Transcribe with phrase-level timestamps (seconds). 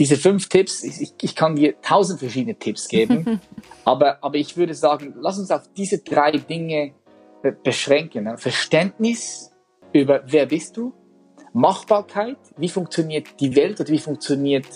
[0.00, 3.38] diese fünf Tipps, ich, ich kann dir tausend verschiedene Tipps geben,
[3.84, 6.94] aber, aber ich würde sagen, lass uns auf diese drei Dinge
[7.62, 8.24] beschränken.
[8.24, 8.38] Ne?
[8.38, 9.52] Verständnis
[9.92, 10.94] über wer bist du,
[11.52, 14.66] Machbarkeit, wie funktioniert die Welt oder wie funktioniert,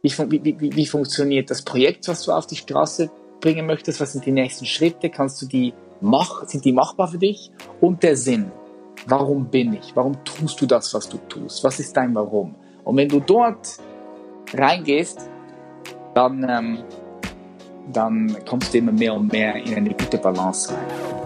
[0.00, 3.10] wie, wie, wie, wie funktioniert das Projekt, was du auf die Straße
[3.40, 7.18] bringen möchtest, was sind die nächsten Schritte, kannst du die mach, sind die machbar für
[7.18, 7.50] dich
[7.80, 8.50] und der Sinn.
[9.06, 9.94] Warum bin ich?
[9.94, 11.62] Warum tust du das, was du tust?
[11.62, 12.54] Was ist dein Warum?
[12.84, 13.78] Und wenn du dort
[14.56, 15.28] reingehst,
[16.14, 16.84] dann, ähm,
[17.92, 21.22] dann kommst du immer mehr und mehr in eine gute Balance rein.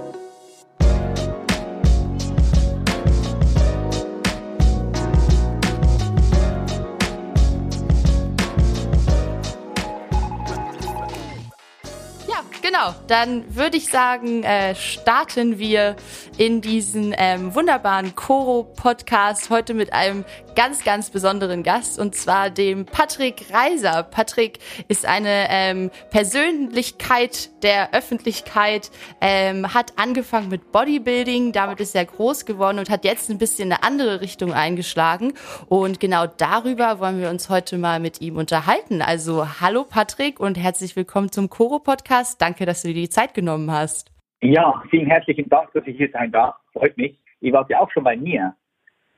[12.76, 15.96] Genau, dann würde ich sagen, äh, starten wir
[16.36, 20.24] in diesen ähm, wunderbaren Koro-Podcast heute mit einem
[20.56, 24.02] ganz, ganz besonderen Gast und zwar dem Patrick Reiser.
[24.02, 28.90] Patrick ist eine ähm, Persönlichkeit der Öffentlichkeit,
[29.20, 33.70] ähm, hat angefangen mit Bodybuilding, damit ist er groß geworden und hat jetzt ein bisschen
[33.70, 35.34] eine andere Richtung eingeschlagen
[35.68, 39.02] und genau darüber wollen wir uns heute mal mit ihm unterhalten.
[39.02, 42.40] Also hallo Patrick und herzlich willkommen zum Koro-Podcast.
[42.40, 44.10] Danke, dass du dir die Zeit genommen hast.
[44.40, 46.54] Ja, vielen herzlichen Dank, dass ich hier sein darf.
[46.72, 47.18] Freut mich.
[47.40, 48.54] Ihr wart ja auch schon bei mir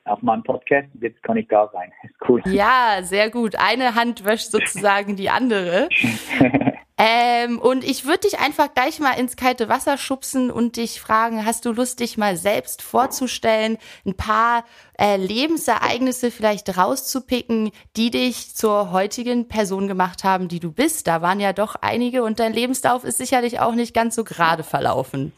[0.09, 0.89] auf meinem Podcast.
[1.01, 1.93] Jetzt kann ich da sein.
[2.03, 2.43] Ist cool.
[2.47, 3.57] Ja, sehr gut.
[3.57, 5.89] Eine Hand wäscht sozusagen die andere.
[7.01, 11.47] Ähm, und ich würde dich einfach gleich mal ins kalte Wasser schubsen und dich fragen,
[11.47, 14.65] hast du Lust, dich mal selbst vorzustellen, ein paar
[14.99, 21.07] äh, Lebensereignisse vielleicht rauszupicken, die dich zur heutigen Person gemacht haben, die du bist?
[21.07, 24.65] Da waren ja doch einige und dein Lebenslauf ist sicherlich auch nicht ganz so gerade
[24.65, 25.31] verlaufen.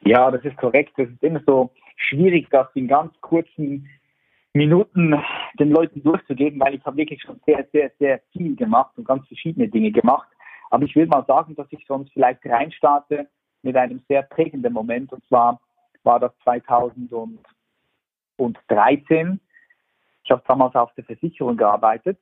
[0.00, 0.92] Ja, das ist korrekt.
[0.96, 3.88] Das ist immer so schwierig, das in ganz kurzen
[4.56, 5.14] Minuten
[5.58, 9.26] den Leuten durchzugeben, weil ich habe wirklich schon sehr, sehr, sehr viel gemacht und ganz
[9.28, 10.28] verschiedene Dinge gemacht.
[10.70, 13.28] Aber ich will mal sagen, dass ich sonst vielleicht reinstarte
[13.62, 15.12] mit einem sehr prägenden Moment.
[15.12, 15.60] Und zwar
[16.02, 19.40] war das 2013.
[20.24, 22.18] Ich habe damals auf der Versicherung gearbeitet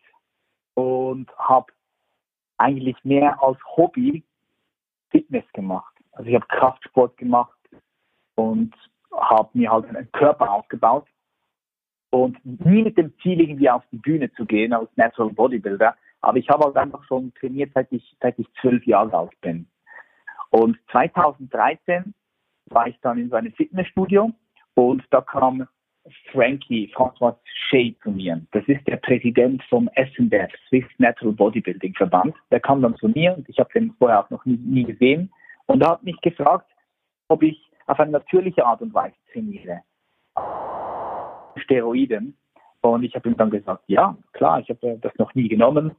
[0.75, 1.73] und habe
[2.59, 4.23] eigentlich mehr als Hobby
[5.11, 5.95] Fitness gemacht.
[6.13, 7.59] Also ich habe Kraftsport gemacht
[8.35, 8.75] und
[9.13, 11.07] habe mir halt einen Körper aufgebaut
[12.15, 16.39] und nie mit dem Ziel irgendwie auf die Bühne zu gehen als Natural Bodybuilder, aber
[16.39, 19.67] ich habe halt einfach schon trainiert, seit ich, seit ich zwölf Jahre alt bin.
[20.51, 22.15] Und 2013
[22.67, 24.31] war ich dann in so einem Fitnessstudio
[24.75, 25.67] und da kam
[26.31, 27.35] Frankie, François
[27.69, 28.41] Shea zu mir.
[28.53, 32.37] Das ist der Präsident vom SNBF, Swiss Natural Bodybuilding Verband.
[32.53, 35.33] Der kam dann zu mir und ich habe den vorher auch noch nie, nie gesehen.
[35.67, 36.71] Und er hat mich gefragt,
[37.27, 39.83] ob ich auf eine natürliche Art und Weise trainiere.
[41.57, 42.37] Steroiden.
[42.81, 45.97] Und ich habe ihm dann gesagt, ja, klar, ich habe das noch nie genommen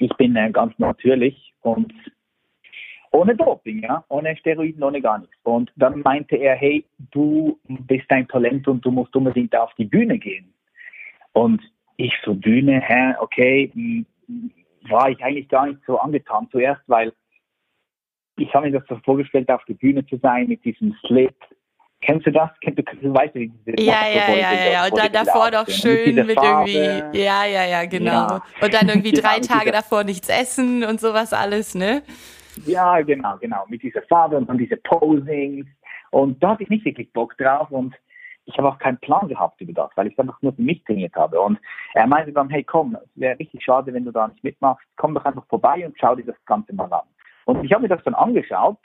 [0.00, 1.92] ich bin äh, ganz natürlich und
[3.12, 5.36] ohne Doping, ja, ohne Steroiden, ohne gar nichts.
[5.42, 9.84] Und dann meinte er, hey, du bist ein Talent und du musst unbedingt auf die
[9.84, 10.54] Bühne gehen.
[11.32, 11.60] Und
[11.96, 14.06] ich so Bühne, hä, okay, hm,
[14.88, 17.12] war ich eigentlich gar nicht so angetan zuerst, weil
[18.36, 21.34] ich habe mir das so vorgestellt, auf die Bühne zu sein mit diesem Slip,
[22.02, 22.48] Kennst du das?
[22.62, 24.84] Kennst du, du weißt, wie diese Ja, ja, ja, ja, ja.
[24.86, 28.38] Und dann davor doch schön mit, irgendwie, ja, ja, ja, genau.
[28.62, 32.02] Und dann irgendwie drei Tage davor nichts essen und sowas alles, ne?
[32.64, 33.64] Ja, genau, genau.
[33.68, 35.66] Mit dieser Farbe und dann diese Posings.
[36.10, 37.94] Und da hatte ich nicht wirklich Bock drauf und
[38.46, 41.14] ich habe auch keinen Plan gehabt über das, weil ich einfach nur für mich trainiert
[41.14, 41.40] habe.
[41.40, 41.58] Und
[41.94, 44.84] er meinte dann, hey komm, es wäre richtig schade, wenn du da nicht mitmachst.
[44.96, 47.06] Komm doch einfach vorbei und schau dir das Ganze mal an.
[47.44, 48.78] Und ich habe mir das dann angeschaut,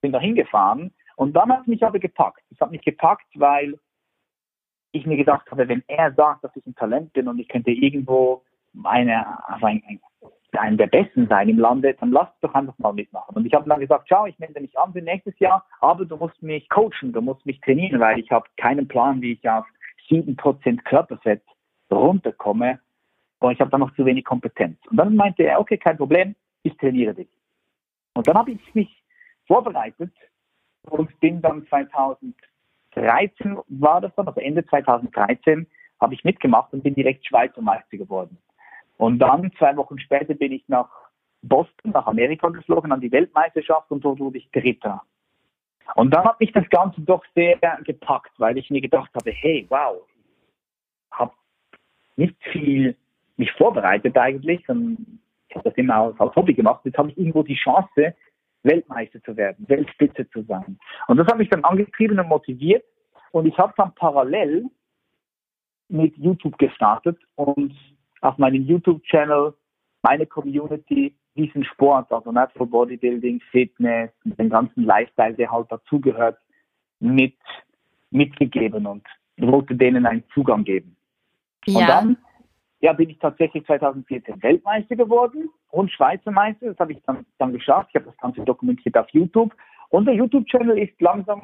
[0.00, 2.42] bin da hingefahren und dann hat mich aber gepackt.
[2.50, 3.78] Es hat mich gepackt, weil
[4.90, 7.70] ich mir gedacht habe, wenn er sagt, dass ich ein Talent bin und ich könnte
[7.70, 8.42] irgendwo
[8.82, 9.82] eine, also ein,
[10.58, 13.36] ein, der Besten sein im Lande, dann lass doch einfach mal mitmachen.
[13.36, 16.16] Und ich habe dann gesagt, schau, ich melde mich an für nächstes Jahr, aber du
[16.16, 19.64] musst mich coachen, du musst mich trainieren, weil ich habe keinen Plan, wie ich auf
[20.10, 21.42] 7% Körperfett
[21.90, 22.80] runterkomme
[23.38, 24.76] und ich habe da noch zu wenig Kompetenz.
[24.90, 27.28] Und dann meinte er, okay, kein Problem, ich trainiere dich.
[28.14, 29.02] Und dann habe ich mich
[29.46, 30.12] vorbereitet
[30.90, 35.66] und bin dann 2013, war das dann, also Ende 2013,
[36.00, 38.38] habe ich mitgemacht und bin direkt Schweizer Meister geworden.
[38.96, 40.88] Und dann, zwei Wochen später, bin ich nach
[41.42, 45.02] Boston, nach Amerika geflogen, an die Weltmeisterschaft und dort wurde ich Dritter.
[45.94, 49.66] Und dann hat mich das Ganze doch sehr gepackt, weil ich mir gedacht habe, hey,
[49.68, 50.02] wow,
[51.10, 51.32] habe
[52.16, 52.96] nicht viel
[53.36, 56.80] mich vorbereitet eigentlich, und ich habe das immer als Hobby gemacht.
[56.84, 58.14] Jetzt habe ich irgendwo die Chance,
[58.62, 60.78] Weltmeister zu werden, Weltspitze zu sein.
[61.08, 62.84] Und das hat mich dann angetrieben und motiviert.
[63.32, 64.66] Und ich habe dann parallel
[65.88, 67.74] mit YouTube gestartet und
[68.20, 69.54] auf meinem YouTube-Channel
[70.02, 76.38] meine Community diesen Sport, also Natural Bodybuilding, Fitness, den ganzen Lifestyle, der halt dazugehört,
[77.00, 77.36] mit,
[78.10, 79.06] mitgegeben und
[79.38, 80.96] wollte denen einen Zugang geben.
[81.66, 81.80] Ja.
[81.80, 82.16] Und dann
[82.82, 86.66] ja, bin ich tatsächlich 2014 Weltmeister geworden und Schweizer Meister.
[86.66, 87.90] Das habe ich dann, dann geschafft.
[87.90, 89.54] Ich habe das Ganze dokumentiert auf YouTube.
[89.90, 91.40] Und der YouTube-Channel ist langsam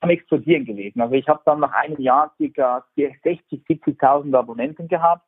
[0.00, 1.00] am explodieren gewesen.
[1.00, 2.84] Also ich habe dann nach einem Jahr ca.
[2.96, 5.24] 60, 70.000 Abonnenten gehabt.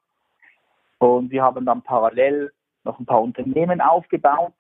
[0.99, 2.53] Und wir haben dann parallel
[2.85, 4.53] noch ein paar Unternehmen aufgebaut,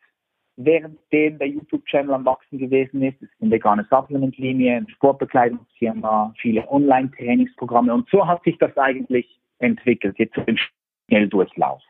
[0.56, 3.16] währenddem der YouTube-Channel am Wachsen gewesen ist.
[3.16, 7.92] Es ist eine vegane Supplement-Linie, eine Sportbekleidungsfirma, viele Online-Trainingsprogramme.
[7.92, 10.18] Und so hat sich das eigentlich entwickelt.
[10.18, 10.36] Jetzt
[11.08, 11.82] im Schnelldurchlauf.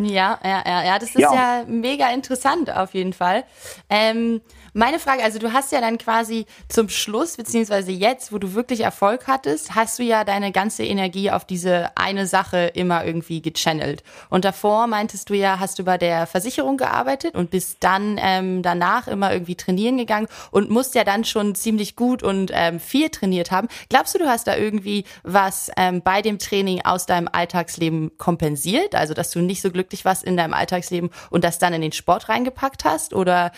[0.00, 1.34] Ja, ja, ja, ja, das ist ja.
[1.34, 3.42] ja mega interessant auf jeden Fall.
[3.90, 4.40] Ähm,
[4.72, 8.82] meine Frage, also du hast ja dann quasi zum Schluss, beziehungsweise jetzt, wo du wirklich
[8.82, 14.04] Erfolg hattest, hast du ja deine ganze Energie auf diese eine Sache immer irgendwie gechannelt.
[14.30, 18.62] Und davor meintest du ja, hast du bei der Versicherung gearbeitet und bist dann ähm,
[18.62, 23.08] danach immer irgendwie trainieren gegangen und musst ja dann schon ziemlich gut und ähm, viel
[23.08, 23.66] trainiert haben.
[23.88, 28.94] Glaubst du, du hast da irgendwie was ähm, bei dem Training aus deinem Alltagsleben kompensiert?
[28.94, 31.92] Also, dass du nicht so glücklich warst in deinem Alltagsleben und das dann in den
[31.92, 33.14] Sport reingepackt hast?
[33.14, 33.52] Oder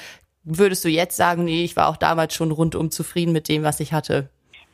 [0.45, 3.81] würdest du jetzt sagen, nee, ich war auch damals schon rundum zufrieden mit dem, was
[3.81, 4.29] ich hatte?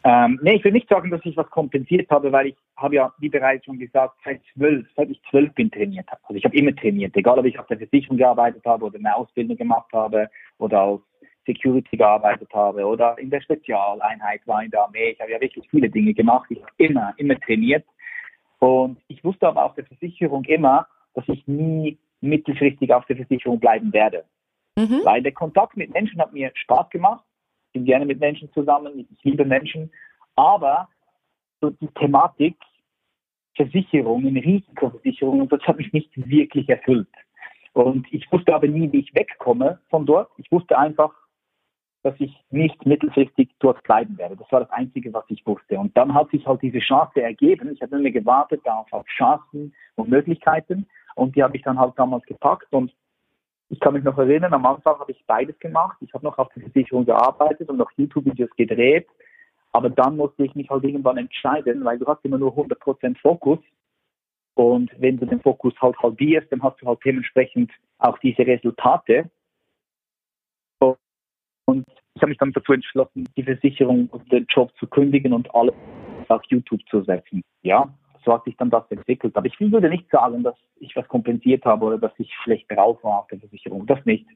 [0.04, 3.12] Ähm, nee, ich will nicht sagen, dass ich was kompensiert habe, weil ich habe ja,
[3.18, 6.20] wie bereits schon gesagt, seit zwölf, seit ich zwölf bin trainiert habe.
[6.24, 9.16] Also ich habe immer trainiert, egal ob ich auf der Versicherung gearbeitet habe oder eine
[9.16, 11.00] Ausbildung gemacht habe oder als
[11.44, 15.10] Security gearbeitet habe oder in der Spezialeinheit war in der Armee.
[15.10, 16.46] Ich habe ja wirklich viele Dinge gemacht.
[16.50, 17.84] Ich habe immer, immer trainiert.
[18.60, 20.86] Und ich wusste aber auf der Versicherung immer,
[21.16, 24.24] dass ich nie mittelfristig auf der Versicherung bleiben werde.
[24.76, 25.00] Mhm.
[25.02, 27.24] Weil der Kontakt mit Menschen hat mir Spaß gemacht.
[27.68, 29.08] Ich bin gerne mit Menschen zusammen.
[29.10, 29.90] Ich liebe Menschen.
[30.36, 30.88] Aber
[31.60, 32.56] so die Thematik
[33.54, 37.08] Versicherungen, Risikoversicherungen, das hat mich nicht wirklich erfüllt.
[37.72, 40.30] Und ich wusste aber nie, wie ich wegkomme von dort.
[40.36, 41.12] Ich wusste einfach,
[42.02, 44.36] dass ich nicht mittelfristig dort bleiben werde.
[44.36, 45.78] Das war das Einzige, was ich wusste.
[45.78, 47.72] Und dann hat sich halt diese Chance ergeben.
[47.72, 50.86] Ich habe nur gewartet auf, auf Chancen und Möglichkeiten.
[51.16, 52.72] Und die habe ich dann halt damals gepackt.
[52.72, 52.94] Und
[53.68, 55.96] ich kann mich noch erinnern, am Anfang habe ich beides gemacht.
[56.00, 59.08] Ich habe noch auf der Versicherung gearbeitet und noch YouTube-Videos gedreht.
[59.72, 63.58] Aber dann musste ich mich halt irgendwann entscheiden, weil du hast immer nur 100% Fokus.
[64.54, 69.30] Und wenn du den Fokus halt halbierst, dann hast du halt dementsprechend auch diese Resultate.
[71.66, 71.84] Und
[72.14, 75.74] ich habe mich dann dazu entschlossen, die Versicherung und den Job zu kündigen und alles
[76.28, 77.42] auf YouTube zu setzen.
[77.62, 77.92] Ja,
[78.26, 79.34] so hat sich dann das entwickelt.
[79.36, 83.02] Aber ich würde nicht sagen, dass ich was kompensiert habe oder dass ich schlecht drauf
[83.02, 83.86] war auf der Versicherung.
[83.86, 84.26] Das nicht.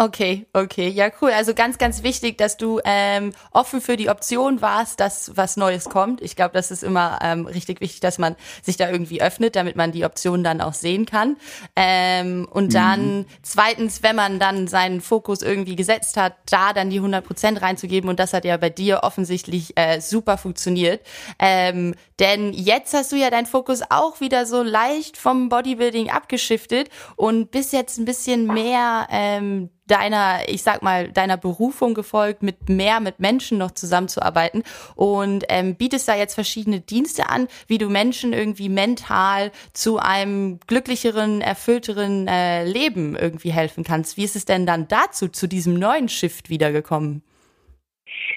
[0.00, 1.30] Okay, okay, ja cool.
[1.30, 5.90] Also ganz, ganz wichtig, dass du ähm, offen für die Option warst, dass was Neues
[5.90, 6.22] kommt.
[6.22, 9.76] Ich glaube, das ist immer ähm, richtig wichtig, dass man sich da irgendwie öffnet, damit
[9.76, 11.36] man die Option dann auch sehen kann.
[11.76, 12.72] Ähm, und mhm.
[12.72, 17.60] dann zweitens, wenn man dann seinen Fokus irgendwie gesetzt hat, da dann die 100 Prozent
[17.60, 18.08] reinzugeben.
[18.08, 21.02] Und das hat ja bei dir offensichtlich äh, super funktioniert.
[21.38, 26.88] Ähm, denn jetzt hast du ja deinen Fokus auch wieder so leicht vom Bodybuilding abgeschiftet
[27.16, 32.68] und bist jetzt ein bisschen mehr ähm, deiner, ich sag mal, deiner Berufung gefolgt, mit
[32.68, 34.62] mehr mit Menschen noch zusammenzuarbeiten
[34.94, 40.60] und ähm, bietest da jetzt verschiedene Dienste an, wie du Menschen irgendwie mental zu einem
[40.66, 44.16] glücklicheren, erfüllteren äh, Leben irgendwie helfen kannst.
[44.16, 47.22] Wie ist es denn dann dazu, zu diesem neuen Shift wiedergekommen?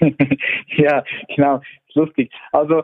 [0.76, 1.60] ja, genau,
[1.94, 2.32] lustig.
[2.52, 2.82] Also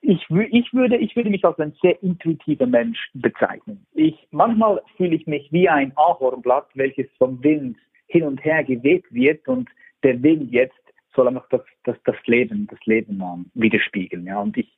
[0.00, 3.84] ich, ich, würde, ich würde mich als ein sehr intuitiver Mensch bezeichnen.
[3.94, 7.76] Ich, manchmal fühle ich mich wie ein Ahornblatt, welches vom Wind
[8.06, 9.68] hin und her geweht wird und
[10.02, 10.74] der Wind jetzt
[11.14, 14.26] soll einfach das, das, das Leben, das Leben um, widerspiegeln.
[14.26, 14.40] Ja?
[14.40, 14.70] Und ich,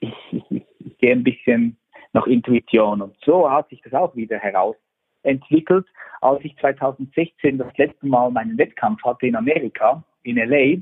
[0.00, 1.76] ich, ich, ich gehe ein bisschen
[2.12, 5.86] nach Intuition und so hat sich das auch wieder herausentwickelt.
[6.20, 10.80] Als ich 2016 das letzte Mal meinen Wettkampf hatte in Amerika, in LA,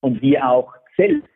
[0.00, 1.31] und wir auch selbst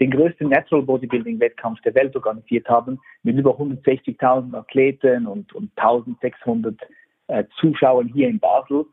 [0.00, 5.70] den größten Natural Bodybuilding Wettkampf der Welt organisiert haben, mit über 160.000 Athleten und, und
[5.76, 6.76] 1600
[7.28, 8.86] äh, Zuschauern hier in Basel.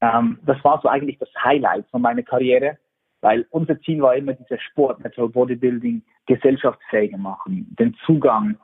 [0.00, 2.78] Ähm, das war so eigentlich das Highlight von meiner Karriere,
[3.20, 8.58] weil unser Ziel war immer, dieser Sport, Natural Bodybuilding, gesellschaftsfähiger machen, den Zugang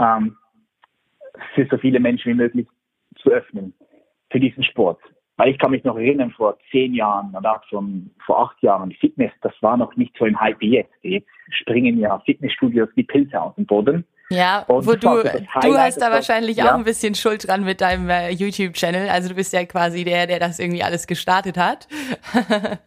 [0.00, 0.36] ähm,
[1.54, 2.66] für so viele Menschen wie möglich
[3.16, 3.74] zu öffnen
[4.30, 4.98] für diesen Sport.
[5.38, 9.32] Weil ich kann mich noch erinnern, vor zehn Jahren oder schon vor acht Jahren, Fitness,
[9.42, 10.92] das war noch nicht so im Hype wie jetzt.
[11.02, 14.06] Jetzt springen ja Fitnessstudios wie Pilze aus dem Boden.
[14.30, 16.72] Ja, und wo du, du hast da wahrscheinlich ja.
[16.72, 19.08] auch ein bisschen Schuld dran mit deinem äh, YouTube-Channel.
[19.08, 21.86] Also du bist ja quasi der, der das irgendwie alles gestartet hat.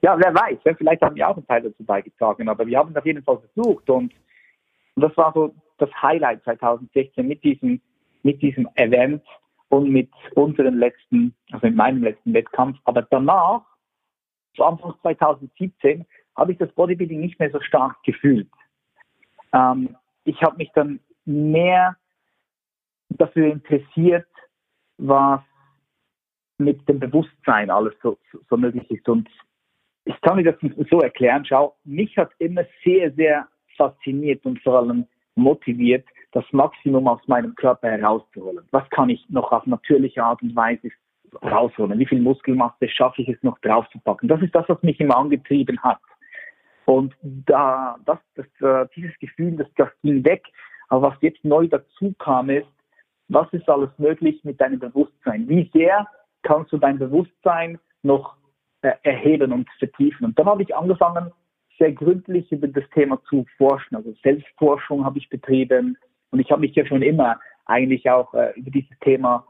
[0.00, 2.96] ja, wer weiß, vielleicht haben wir auch einen Teil dazu beigetragen, aber wir haben es
[2.96, 4.12] auf jeden Fall versucht und,
[4.94, 7.80] und das war so das Highlight 2016 mit diesem
[8.22, 9.22] mit diesem Event
[9.68, 12.78] und mit unserem letzten, also mit meinem letzten Wettkampf.
[12.84, 13.62] Aber danach,
[14.54, 16.06] zu Anfang 2017,
[16.36, 18.50] habe ich das Bodybuilding nicht mehr so stark gefühlt.
[19.52, 21.96] Ähm, ich habe mich dann mehr
[23.08, 24.26] dafür interessiert,
[24.98, 25.40] was
[26.58, 29.08] mit dem Bewusstsein alles so, so, so möglich ist.
[29.08, 29.28] Und
[30.04, 30.56] ich kann mir das
[30.90, 31.44] so erklären.
[31.44, 37.54] Schau, mich hat immer sehr, sehr fasziniert und vor allem motiviert, das Maximum aus meinem
[37.54, 38.66] Körper herauszuholen.
[38.72, 40.90] Was kann ich noch auf natürliche Art und Weise
[41.42, 41.98] rausholen?
[41.98, 44.28] Wie viel Muskelmasse schaffe ich es noch draufzupacken?
[44.28, 46.00] Das ist das, was mich immer angetrieben hat.
[46.86, 50.44] Und da, das, das, äh, dieses Gefühl, das, das ging weg.
[50.88, 52.66] Aber was jetzt neu dazu kam, ist,
[53.28, 55.48] was ist alles möglich mit deinem Bewusstsein?
[55.48, 56.06] Wie sehr
[56.42, 58.36] kannst du dein Bewusstsein noch
[58.82, 60.26] äh, erheben und vertiefen?
[60.26, 61.30] Und dann habe ich angefangen,
[61.78, 63.94] sehr gründlich über das Thema zu forschen.
[63.94, 65.96] Also Selbstforschung habe ich betrieben
[66.34, 69.46] und ich habe mich ja schon immer eigentlich auch äh, über dieses Thema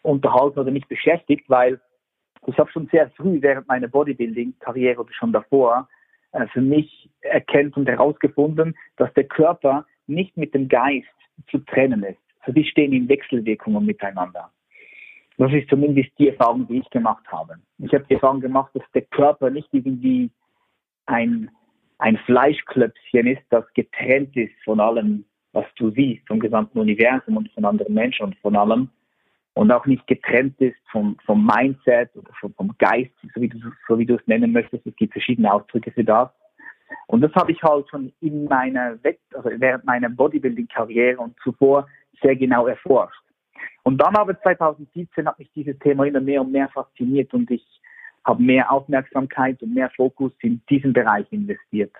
[0.00, 1.78] unterhalten oder mich beschäftigt, weil
[2.46, 5.86] ich habe schon sehr früh während meiner Bodybuilding-Karriere oder schon davor
[6.32, 11.06] äh, für mich erkennt und herausgefunden, dass der Körper nicht mit dem Geist
[11.50, 12.20] zu trennen ist.
[12.40, 14.50] Also die stehen in Wechselwirkungen miteinander.
[15.36, 17.56] Das ist zumindest die Erfahrung, die ich gemacht habe.
[17.80, 20.30] Ich habe die Erfahrung gemacht, dass der Körper nicht irgendwie
[21.04, 21.50] ein,
[21.98, 27.50] ein Fleischklöpfchen ist, das getrennt ist von allem, was du siehst, vom gesamten Universum und
[27.52, 28.90] von anderen Menschen und von allem.
[29.54, 33.58] Und auch nicht getrennt ist vom, vom Mindset oder vom, vom Geist, so wie, du,
[33.88, 34.86] so wie du es nennen möchtest.
[34.86, 36.28] Es gibt verschiedene Ausdrücke für das.
[37.06, 41.88] Und das habe ich halt schon in meiner Wett also während meiner Bodybuilding-Karriere und zuvor
[42.22, 43.22] sehr genau erforscht.
[43.82, 47.64] Und dann aber 2017 hat mich dieses Thema immer mehr und mehr fasziniert und ich
[48.24, 51.92] habe mehr Aufmerksamkeit und mehr Fokus in diesen Bereich investiert.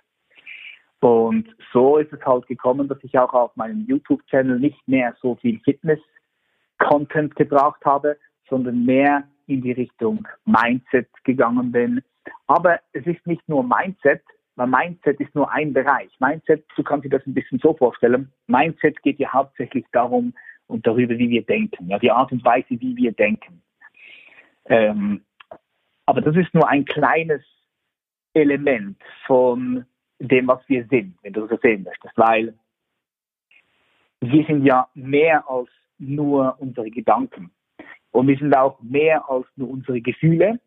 [1.01, 5.37] Und so ist es halt gekommen, dass ich auch auf meinem YouTube-Channel nicht mehr so
[5.37, 8.17] viel Fitness-Content gebracht habe,
[8.49, 12.03] sondern mehr in die Richtung Mindset gegangen bin.
[12.47, 14.23] Aber es ist nicht nur Mindset,
[14.57, 16.11] weil Mindset ist nur ein Bereich.
[16.19, 18.33] Mindset, du kannst dir das ein bisschen so vorstellen.
[18.47, 20.33] Mindset geht ja hauptsächlich darum
[20.67, 23.63] und darüber, wie wir denken, ja, die Art und Weise, wie wir denken.
[24.65, 25.25] Ähm,
[26.07, 27.43] aber das ist nur ein kleines
[28.33, 29.85] Element von
[30.19, 32.55] dem, was wir sind, wenn du so sehen möchtest, weil
[34.21, 35.69] wir sind ja mehr als
[35.99, 37.51] nur unsere Gedanken.
[38.11, 40.59] Und wir sind auch mehr als nur unsere Gefühle.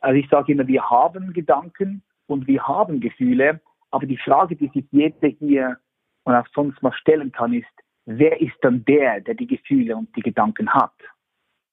[0.00, 3.60] Also ich sage immer, wir haben Gedanken und wir haben Gefühle,
[3.90, 5.78] aber die Frage, die sich jeder hier
[6.24, 7.66] und auch sonst mal stellen kann, ist,
[8.04, 10.92] wer ist dann der, der die Gefühle und die Gedanken hat?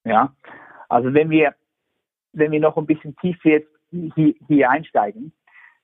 [0.06, 0.34] Ja,
[0.88, 1.56] also wenn wir
[2.34, 5.34] wenn wir noch ein bisschen tiefer jetzt hier, hier einsteigen,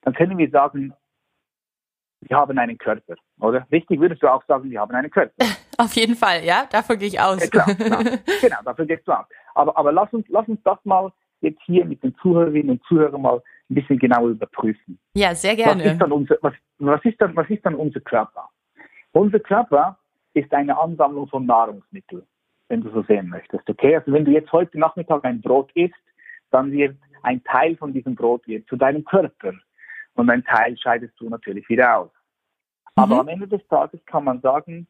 [0.01, 0.93] dann können wir sagen,
[2.21, 3.65] wir haben einen Körper, oder?
[3.71, 5.33] Richtig würdest du auch sagen, wir haben einen Körper.
[5.77, 7.39] Auf jeden Fall, ja, davon gehe ich aus.
[7.39, 8.03] Ja, klar, klar.
[8.41, 9.25] genau, dafür gehst du aus.
[9.53, 13.21] Aber, aber lass, uns, lass uns das mal jetzt hier mit den Zuhörerinnen und Zuhörern
[13.21, 14.97] mal ein bisschen genauer überprüfen.
[15.13, 15.83] Ja, sehr gerne.
[15.83, 18.49] Was ist dann unser, was, was ist dann, was ist dann unser Körper?
[19.11, 19.99] Unser Körper
[20.33, 22.23] ist eine Ansammlung von Nahrungsmitteln,
[22.69, 23.69] wenn du so sehen möchtest.
[23.69, 25.93] Okay, also wenn du jetzt heute Nachmittag ein Brot isst,
[26.49, 29.53] dann wird ein Teil von diesem Brot wird zu deinem Körper
[30.17, 32.11] und ein Teil scheidest du natürlich wieder aus.
[32.95, 33.03] Mhm.
[33.03, 34.87] Aber am Ende des Tages kann man sagen,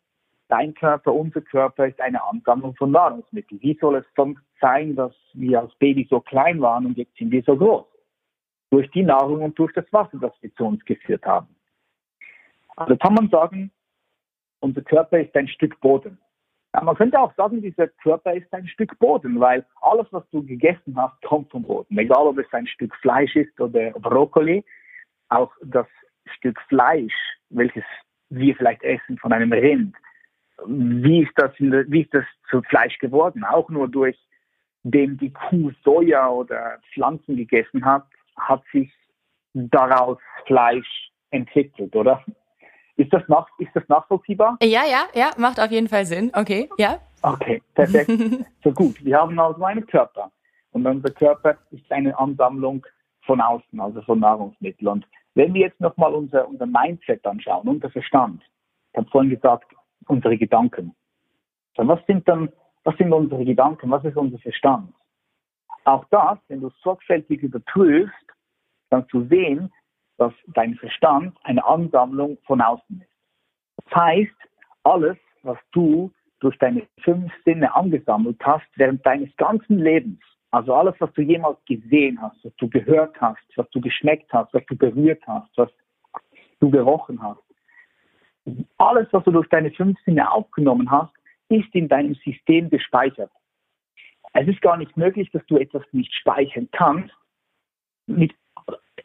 [0.48, 3.62] dein Körper, unser Körper ist eine Ansammlung von Nahrungsmitteln.
[3.62, 7.32] Wie soll es sonst sein, dass wir als Baby so klein waren und jetzt sind
[7.32, 7.86] wir so groß?
[8.72, 11.48] Durch die Nahrung und durch das Wasser, das wir zu uns geführt haben.
[12.76, 13.72] Also kann man sagen,
[14.60, 16.18] unser Körper ist ein Stück Boden.
[16.74, 20.46] Ja, man könnte auch sagen, dieser Körper ist ein Stück Boden, weil alles, was du
[20.46, 21.98] gegessen hast, kommt vom Boden.
[21.98, 24.64] Egal, ob es ein Stück Fleisch ist oder Brokkoli,
[25.30, 25.88] auch das
[26.38, 27.14] Stück Fleisch,
[27.50, 27.84] welches
[28.30, 29.96] wir vielleicht essen von einem Rind,
[30.66, 33.44] wie ist das, der, wie ist das zu Fleisch geworden?
[33.44, 34.18] Auch nur durch
[34.84, 38.06] dem die Kuh Soja oder Pflanzen gegessen hat,
[38.38, 38.92] hat sich
[39.54, 42.24] daraus Fleisch entwickelt, oder?
[42.96, 44.58] Ist das, nach, ist das nachvollziehbar?
[44.62, 46.32] Ja, ja, ja, macht auf jeden Fall Sinn.
[46.34, 47.00] Okay, ja.
[47.22, 48.10] Okay, perfekt.
[48.64, 49.04] so gut.
[49.04, 50.32] Wir haben also einen Körper.
[50.72, 52.86] Und unser Körper ist eine Ansammlung
[53.28, 54.88] von außen, also von Nahrungsmitteln.
[54.88, 58.42] Und wenn wir jetzt nochmal unser, unser Mindset anschauen, unser Verstand,
[58.92, 59.72] ich habe vorhin gesagt,
[60.08, 60.96] unsere Gedanken.
[61.76, 62.50] Dann was sind dann,
[62.84, 63.92] was sind unsere Gedanken?
[63.92, 64.94] Was ist unser Verstand?
[65.84, 68.14] Auch das, wenn du sorgfältig überprüfst,
[68.90, 69.72] kannst du sehen,
[70.18, 73.86] dass dein Verstand eine Ansammlung von außen ist.
[73.86, 74.36] Das heißt,
[74.84, 80.20] alles, was du durch deine fünf Sinne angesammelt hast während deines ganzen Lebens,
[80.52, 84.54] also alles, was du jemals gesehen hast, was du gehört hast, was du geschmeckt hast,
[84.54, 85.70] was du berührt hast, was
[86.60, 87.42] du gerochen hast,
[88.78, 91.14] alles, was du durch deine fünf Sinne aufgenommen hast,
[91.50, 93.32] ist in deinem System gespeichert.
[94.34, 97.14] Es ist gar nicht möglich, dass du etwas nicht speichern kannst.
[98.06, 98.34] Mit,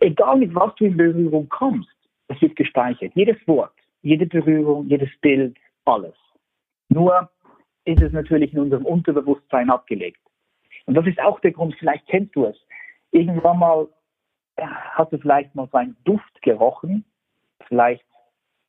[0.00, 1.90] egal mit was du in Berührung kommst,
[2.28, 3.12] es wird gespeichert.
[3.14, 6.14] Jedes Wort, jede Berührung, jedes Bild, alles.
[6.88, 7.30] Nur
[7.84, 10.21] ist es natürlich in unserem Unterbewusstsein abgelegt.
[10.86, 12.56] Und das ist auch der Grund, vielleicht kennst du es.
[13.10, 13.88] Irgendwann mal
[14.56, 17.04] hast du vielleicht mal so einen Duft gerochen,
[17.66, 18.04] vielleicht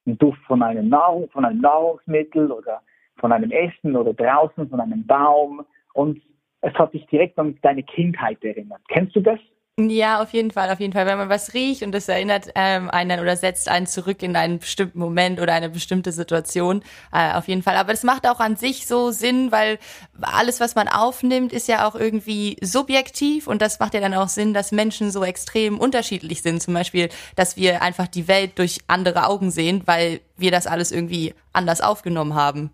[0.06, 2.82] ein Duft von einem, Nahrung, von einem Nahrungsmittel oder
[3.18, 6.22] von einem Essen oder draußen von einem Baum und
[6.62, 8.82] es hat dich direkt an deine Kindheit erinnert.
[8.88, 9.40] Kennst du das?
[9.80, 11.08] Ja, auf jeden Fall, auf jeden Fall.
[11.08, 14.60] Wenn man was riecht und das erinnert ähm, einen oder setzt einen zurück in einen
[14.60, 17.76] bestimmten Moment oder eine bestimmte Situation, äh, auf jeden Fall.
[17.78, 19.80] Aber es macht auch an sich so Sinn, weil
[20.22, 24.30] alles, was man aufnimmt, ist ja auch irgendwie subjektiv und das macht ja dann auch
[24.30, 26.62] Sinn, dass Menschen so extrem unterschiedlich sind.
[26.62, 30.92] Zum Beispiel, dass wir einfach die Welt durch andere Augen sehen, weil wir das alles
[30.92, 32.70] irgendwie anders aufgenommen haben.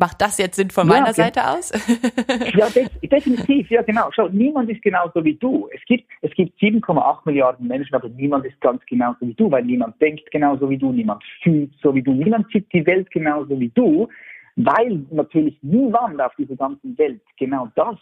[0.00, 1.22] Macht das jetzt Sinn von ja, meiner okay.
[1.22, 1.72] Seite aus?
[2.54, 2.68] ja,
[3.02, 3.68] definitiv.
[3.68, 4.10] Ja, genau.
[4.14, 5.68] Schau, niemand ist genauso wie du.
[5.74, 9.64] Es gibt, es gibt 7,8 Milliarden Menschen, aber niemand ist ganz genauso wie du, weil
[9.64, 13.58] niemand denkt genauso wie du, niemand fühlt so wie du, niemand sieht die Welt genauso
[13.58, 14.08] wie du,
[14.54, 17.96] weil natürlich niemand auf dieser ganzen Welt genau das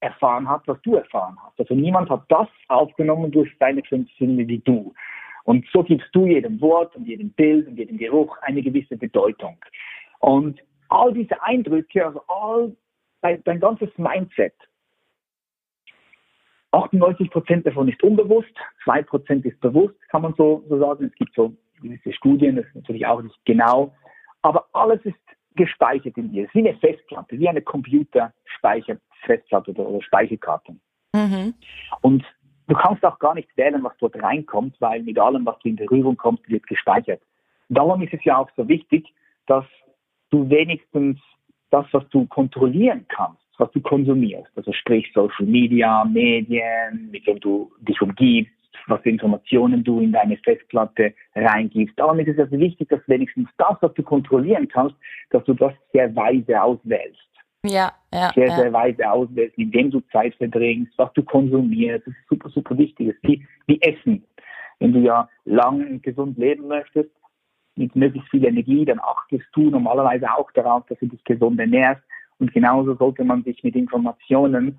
[0.00, 1.60] erfahren hat, was du erfahren hast.
[1.60, 4.94] Also niemand hat das aufgenommen durch deine fünf Sinne wie du.
[5.44, 9.56] Und so gibst du jedem Wort und jedem Bild und jedem Geruch eine gewisse Bedeutung.
[10.20, 12.76] Und all diese Eindrücke, also all
[13.20, 14.54] dein, dein ganzes Mindset,
[16.72, 18.52] 98 Prozent davon ist unbewusst,
[18.84, 21.06] 2 Prozent ist bewusst, kann man so, so sagen.
[21.06, 23.94] Es gibt so gewisse Studien, das ist natürlich auch nicht genau,
[24.42, 25.16] aber alles ist
[25.54, 26.44] gespeichert in dir.
[26.44, 30.76] Es ist wie eine Festplatte, wie eine Computerspeicherfestplatte oder, oder Speicherkarte.
[31.14, 31.54] Mhm.
[32.02, 32.24] Und
[32.68, 35.76] du kannst auch gar nicht wählen, was dort reinkommt, weil mit allem, was du in
[35.76, 37.22] Berührung kommst, wird gespeichert.
[37.68, 39.12] Darum ist es ja auch so wichtig,
[39.46, 39.64] dass
[40.30, 41.18] du wenigstens
[41.70, 47.40] das, was du kontrollieren kannst, was du konsumierst, also sprich Social Media, Medien, mit denen
[47.40, 48.52] du dich umgibst,
[48.86, 51.98] was für Informationen du in deine Festplatte reingibst.
[51.98, 54.96] Darum ist es also wichtig, dass wenigstens das, was du kontrollieren kannst,
[55.30, 57.18] dass du das sehr weise auswählst.
[57.64, 58.30] Ja, ja.
[58.34, 58.56] Sehr, ja.
[58.56, 62.06] sehr weise auswählst, indem du Zeit verbringst, was du konsumierst.
[62.06, 63.08] Das ist super, super wichtig.
[63.08, 64.24] Das ist wie, wie Essen.
[64.78, 67.10] Wenn du ja lang und gesund leben möchtest,
[67.78, 72.02] mit möglichst viel Energie, dann achtest du normalerweise auch darauf, dass du dich gesund ernährst.
[72.38, 74.78] Und genauso sollte man sich mit Informationen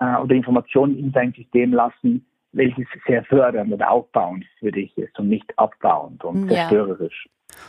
[0.00, 5.18] äh, oder Informationen in dein System lassen, welches sehr fördernd oder aufbauend für dich ist
[5.18, 6.56] und nicht abbauend und ja.
[6.56, 7.28] zerstörerisch.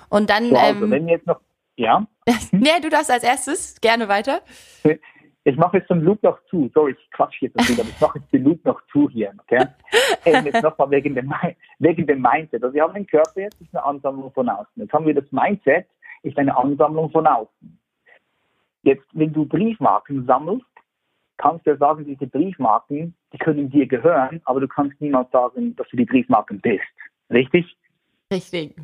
[0.10, 1.40] Und dann, so, also, ähm, wenn jetzt noch,
[1.76, 2.06] ja?
[2.52, 4.42] nee, du darfst als erstes gerne weiter.
[5.46, 6.72] Ich mache jetzt den Loop noch zu.
[6.74, 9.34] Sorry, ich quatsch jetzt viel, aber ich mache jetzt den Loop noch zu hier.
[9.40, 9.66] Okay?
[10.26, 11.34] ähm, jetzt nochmal wegen dem,
[11.80, 12.64] wegen dem Mindset.
[12.64, 14.72] Also wir haben den Körper jetzt, ist eine Ansammlung von außen.
[14.76, 15.86] Jetzt haben wir das Mindset,
[16.22, 17.80] ist eine Ansammlung von außen.
[18.84, 20.66] Jetzt, wenn du Briefmarken sammelst,
[21.38, 25.76] kannst du ja sagen, diese Briefmarken, die können dir gehören, aber du kannst niemals sagen,
[25.76, 26.84] dass du die Briefmarken bist.
[27.30, 27.76] Richtig?
[28.32, 28.76] Richtig.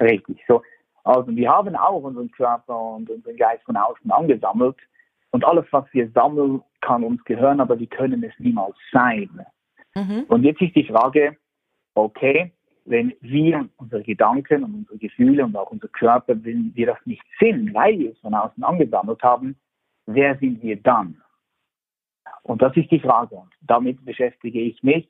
[0.00, 0.38] Richtig.
[0.46, 0.62] So.
[1.02, 4.76] Also wir haben auch unseren Körper und unseren Geist von außen angesammelt
[5.30, 9.44] und alles, was wir sammeln, kann uns gehören, aber wir können es niemals sein.
[9.94, 10.24] Mhm.
[10.28, 11.36] Und jetzt ist die Frage,
[11.94, 12.52] okay,
[12.84, 17.24] wenn wir unsere Gedanken und unsere Gefühle und auch unser Körper, wenn wir das nicht
[17.38, 19.56] sind, weil wir es von außen angesammelt haben,
[20.06, 21.20] wer sind wir dann?
[22.42, 23.34] Und das ist die Frage.
[23.34, 25.06] Und damit beschäftige ich mich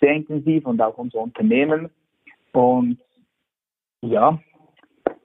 [0.00, 1.90] sehr intensiv und auch unser Unternehmen.
[2.52, 2.98] Und
[4.00, 4.40] ja,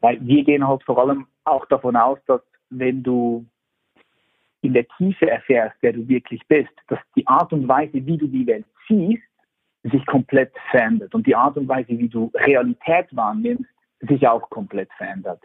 [0.02, 3.46] weil wir gehen halt vor allem auch davon aus, dass wenn du
[4.66, 8.28] in der Tiefe erfährst, wer du wirklich bist, dass die Art und Weise, wie du
[8.28, 9.24] die Welt siehst,
[9.84, 14.90] sich komplett verändert und die Art und Weise, wie du Realität wahrnimmst, sich auch komplett
[14.98, 15.42] verändert.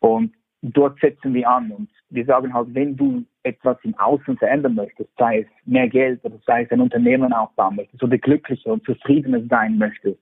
[0.00, 4.74] Und dort setzen wir an und wir sagen halt, wenn du etwas im Außen verändern
[4.74, 8.84] möchtest, sei es mehr Geld oder sei es ein Unternehmen aufbauen möchtest oder glücklicher und
[8.84, 10.18] zufriedener sein möchtest,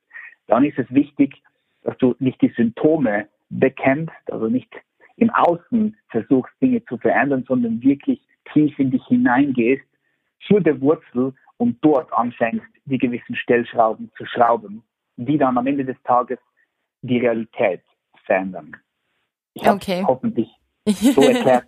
[0.47, 1.43] dann ist es wichtig,
[1.83, 4.71] dass du nicht die Symptome bekämpfst, also nicht
[5.21, 8.21] im Außen versuchst, Dinge zu verändern, sondern wirklich
[8.53, 9.85] tief in dich hineingehst,
[10.47, 14.83] zu der Wurzel und dort anfängst, die gewissen Stellschrauben zu schrauben,
[15.17, 16.39] die dann am Ende des Tages
[17.03, 17.83] die Realität
[18.25, 18.77] verändern.
[19.55, 20.03] Ich okay.
[20.07, 20.49] hoffentlich
[20.87, 21.65] so erklärt,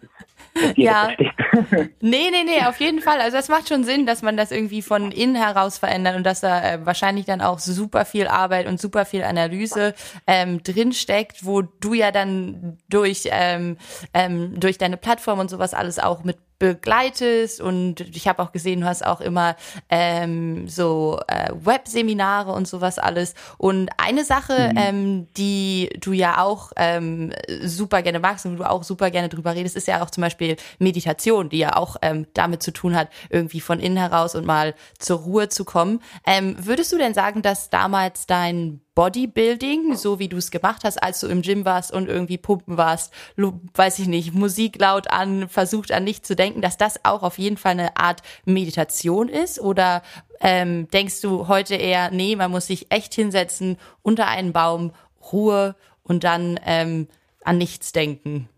[0.77, 1.11] ja.
[2.01, 3.21] nee, nee, nee, auf jeden Fall.
[3.21, 6.41] Also es macht schon Sinn, dass man das irgendwie von innen heraus verändert und dass
[6.41, 9.95] da äh, wahrscheinlich dann auch super viel Arbeit und super viel Analyse
[10.27, 13.77] ähm, drinsteckt, wo du ja dann durch, ähm,
[14.15, 18.83] ähm, durch deine Plattform und sowas alles auch mit begleitest und ich habe auch gesehen,
[18.83, 19.57] du hast auch immer
[19.89, 23.35] ähm, so äh, Webseminare und sowas alles.
[23.59, 24.79] Und eine Sache, mhm.
[24.79, 27.33] ähm, die du ja auch ähm,
[27.65, 30.55] super gerne magst und du auch super gerne drüber redest, ist ja auch zum Beispiel
[30.79, 34.77] Meditation, die ja auch ähm, damit zu tun hat, irgendwie von innen heraus und mal
[35.01, 35.99] zur Ruhe zu kommen.
[36.25, 41.03] Ähm, würdest du denn sagen, dass damals dein Bodybuilding, so wie du es gemacht hast,
[41.03, 45.49] als du im Gym warst und irgendwie pumpen warst, weiß ich nicht, Musik laut an,
[45.49, 49.59] versucht an nichts zu denken, dass das auch auf jeden Fall eine Art Meditation ist?
[49.61, 50.03] Oder
[50.41, 54.93] ähm, denkst du heute eher, nee, man muss sich echt hinsetzen, unter einen Baum,
[55.33, 57.09] Ruhe und dann ähm,
[57.45, 58.49] an nichts denken?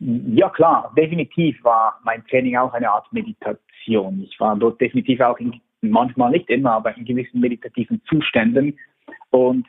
[0.00, 4.22] Ja klar, definitiv war mein Training auch eine Art Meditation.
[4.22, 8.78] Ich war dort definitiv auch in manchmal nicht immer, aber in gewissen meditativen Zuständen.
[9.30, 9.66] Und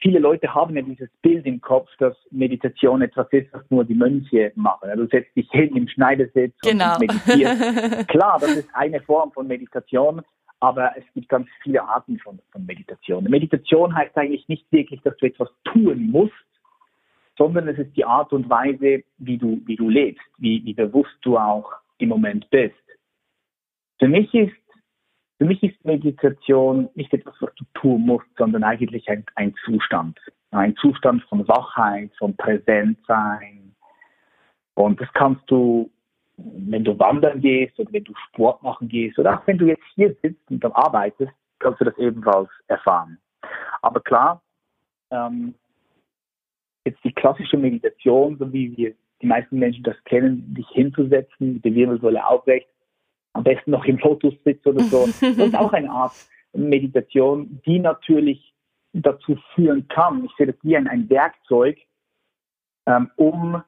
[0.00, 3.94] viele Leute haben ja dieses Bild im Kopf, dass Meditation etwas ist, was nur die
[3.94, 4.90] Mönche machen.
[4.96, 6.94] Du setzt dich hin im Schneidersitz genau.
[6.94, 8.08] und meditierst.
[8.08, 10.22] Klar, das ist eine Form von Meditation,
[10.60, 13.24] aber es gibt ganz viele Arten von, von Meditation.
[13.24, 16.32] Meditation heißt eigentlich nicht wirklich, dass du etwas tun musst,
[17.36, 21.16] sondern es ist die Art und Weise, wie du, wie du lebst, wie, wie bewusst
[21.22, 22.74] du auch im Moment bist.
[23.98, 24.52] Für mich ist
[25.42, 30.16] für mich ist Meditation nicht etwas, was du tun musst, sondern eigentlich ein, ein Zustand.
[30.52, 33.74] Ein Zustand von Wachheit, von Präsentsein.
[34.74, 35.90] Und das kannst du,
[36.36, 39.82] wenn du wandern gehst oder wenn du Sport machen gehst oder auch wenn du jetzt
[39.96, 43.18] hier sitzt und dann arbeitest, kannst du das ebenfalls erfahren.
[43.80, 44.40] Aber klar,
[45.10, 45.56] ähm,
[46.84, 51.74] jetzt die klassische Meditation, so wie wir die meisten Menschen das kennen, dich hinzusetzen, die
[51.74, 52.68] Wirbelsäule aufrecht,
[53.32, 55.06] am besten noch im Lotus sitzt oder so.
[55.20, 56.12] Das ist auch eine Art
[56.52, 58.52] Meditation, die natürlich
[58.92, 61.78] dazu führen kann, ich sehe das wie ein, ein Werkzeug,
[62.86, 63.62] ähm, um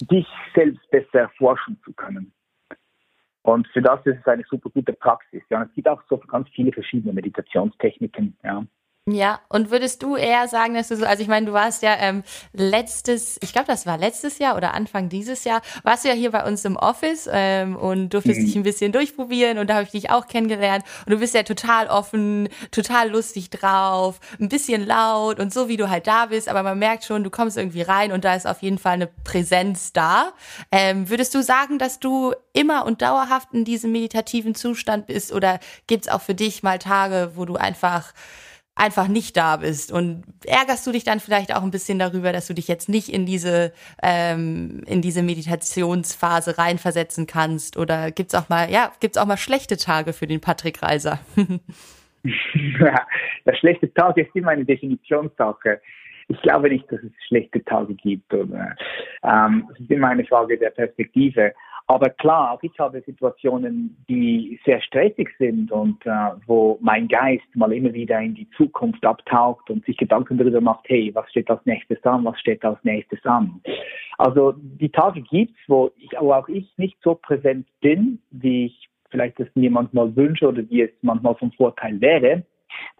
[0.00, 2.32] dich selbst besser erforschen zu können.
[3.42, 5.42] Und für das ist es eine super gute Praxis.
[5.50, 5.60] Ja.
[5.60, 8.36] Und es gibt auch so ganz viele verschiedene Meditationstechniken.
[8.44, 8.64] Ja.
[9.06, 11.96] Ja, und würdest du eher sagen, dass du so, also ich meine, du warst ja
[11.98, 16.14] ähm, letztes, ich glaube, das war letztes Jahr oder Anfang dieses Jahr, warst du ja
[16.14, 18.44] hier bei uns im Office ähm, und durftest mhm.
[18.44, 21.42] dich ein bisschen durchprobieren und da habe ich dich auch kennengelernt und du bist ja
[21.44, 26.48] total offen, total lustig drauf, ein bisschen laut und so wie du halt da bist,
[26.50, 29.06] aber man merkt schon, du kommst irgendwie rein und da ist auf jeden Fall eine
[29.06, 30.34] Präsenz da.
[30.70, 35.58] Ähm, würdest du sagen, dass du immer und dauerhaft in diesem meditativen Zustand bist oder
[35.86, 38.12] gibt's auch für dich mal Tage, wo du einfach
[38.80, 39.92] einfach nicht da bist.
[39.92, 43.08] Und ärgerst du dich dann vielleicht auch ein bisschen darüber, dass du dich jetzt nicht
[43.08, 47.76] in diese, ähm, in diese Meditationsphase reinversetzen kannst?
[47.76, 51.20] Oder gibt's auch mal, ja, gibt's auch mal schlechte Tage für den Patrick Reiser?
[52.22, 55.80] Der schlechte Tag ist immer eine Definitionssache.
[56.28, 58.32] Ich glaube nicht, dass es schlechte Tage gibt.
[58.32, 58.76] Oder,
[59.22, 61.52] ähm, es ist immer eine Frage der Perspektive.
[61.90, 67.44] Aber klar, auch ich habe Situationen, die sehr stressig sind und äh, wo mein Geist
[67.54, 71.50] mal immer wieder in die Zukunft abtaucht und sich Gedanken darüber macht, hey, was steht
[71.50, 73.60] als nächstes an, was steht als nächstes an.
[74.18, 79.40] Also die Tage gibt's, wo wo auch ich nicht so präsent bin, wie ich vielleicht
[79.40, 82.44] es mir manchmal wünsche oder wie es manchmal vom Vorteil wäre.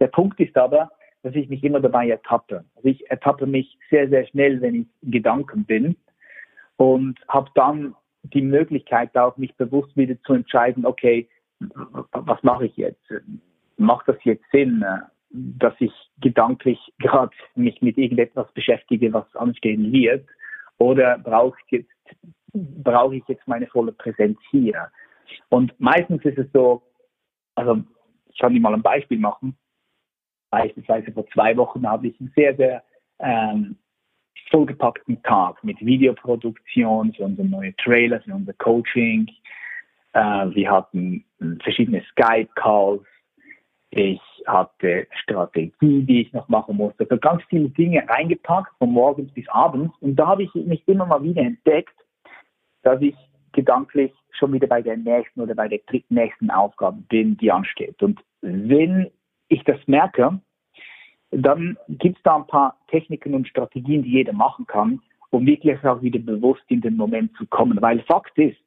[0.01, 0.91] Der Punkt ist aber,
[1.23, 2.65] dass ich mich immer dabei ertappe.
[2.75, 5.95] Also ich ertappe mich sehr, sehr schnell, wenn ich in Gedanken bin
[6.75, 11.27] und habe dann die Möglichkeit auch, mich bewusst wieder zu entscheiden, okay,
[12.11, 13.03] was mache ich jetzt?
[13.77, 14.83] Macht das jetzt Sinn,
[15.29, 20.27] dass ich gedanklich gerade mich mit irgendetwas beschäftige, was anstehen wird?
[20.77, 24.89] Oder brauche ich jetzt, brauche ich jetzt meine volle Präsenz hier?
[25.49, 26.83] Und meistens ist es so,
[27.55, 27.83] also
[28.27, 29.57] ich kann dir mal ein Beispiel machen.
[30.49, 32.83] Beispielsweise vor zwei Wochen habe ich ein sehr, sehr
[33.19, 33.77] ähm,
[34.49, 39.29] vollgepackten Tag mit Videoproduktion für unsere neue Trailer, für unser Coaching.
[40.13, 41.23] Äh, wir hatten
[41.63, 43.03] verschiedene Skype-Calls.
[43.91, 47.03] Ich hatte Strategie, die ich noch machen musste.
[47.03, 49.93] Also ganz viele Dinge reingepackt, von morgens bis abends.
[49.99, 51.95] Und da habe ich mich immer mal wieder entdeckt,
[52.83, 53.15] dass ich
[53.51, 58.01] gedanklich schon wieder bei der nächsten oder bei der dritten nächsten Aufgabe bin, die ansteht.
[58.01, 59.11] Und wenn
[59.49, 60.39] ich das merke,
[61.31, 65.83] dann gibt es da ein paar Techniken und Strategien, die jeder machen kann, um wirklich
[65.85, 67.81] auch wieder bewusst in den Moment zu kommen.
[67.81, 68.57] Weil Fakt ist,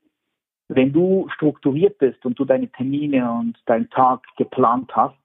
[0.69, 5.19] wenn du strukturiert bist und du deine Termine und deinen Tag geplant hast,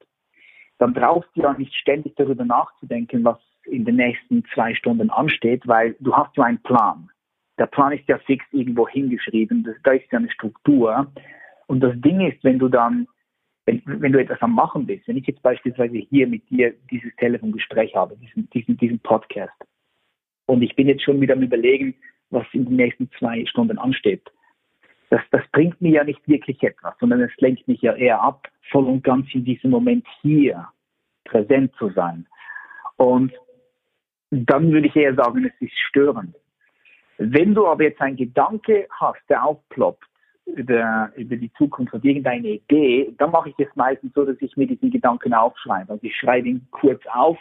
[0.80, 5.68] dann brauchst du ja nicht ständig darüber nachzudenken, was in den nächsten zwei Stunden ansteht,
[5.68, 7.10] weil du hast ja einen Plan.
[7.58, 11.12] Der Plan ist ja fix irgendwo hingeschrieben, da ist ja eine Struktur.
[11.68, 13.08] Und das Ding ist, wenn du dann
[13.70, 17.16] wenn, wenn du etwas am Machen bist, wenn ich jetzt beispielsweise hier mit dir dieses
[17.18, 19.54] Telefongespräch habe, diesen, diesen, diesen Podcast,
[20.48, 21.94] und ich bin jetzt schon wieder am Überlegen,
[22.32, 24.24] was in den nächsten zwei Stunden ansteht.
[25.12, 28.48] Das, das bringt mir ja nicht wirklich etwas, sondern es lenkt mich ja eher ab,
[28.72, 30.68] voll und ganz in diesem Moment hier
[31.26, 32.28] präsent zu sein.
[32.98, 33.32] Und
[34.32, 36.36] dann würde ich eher sagen, es ist störend.
[37.18, 40.09] Wenn du aber jetzt einen Gedanke hast, der aufploppt
[40.56, 44.56] über, über die Zukunft oder irgendeine Idee, dann mache ich es meistens so, dass ich
[44.58, 45.94] mir diesen Gedanken aufschreibe.
[45.94, 47.38] Also ich schreibe ihn kurz auf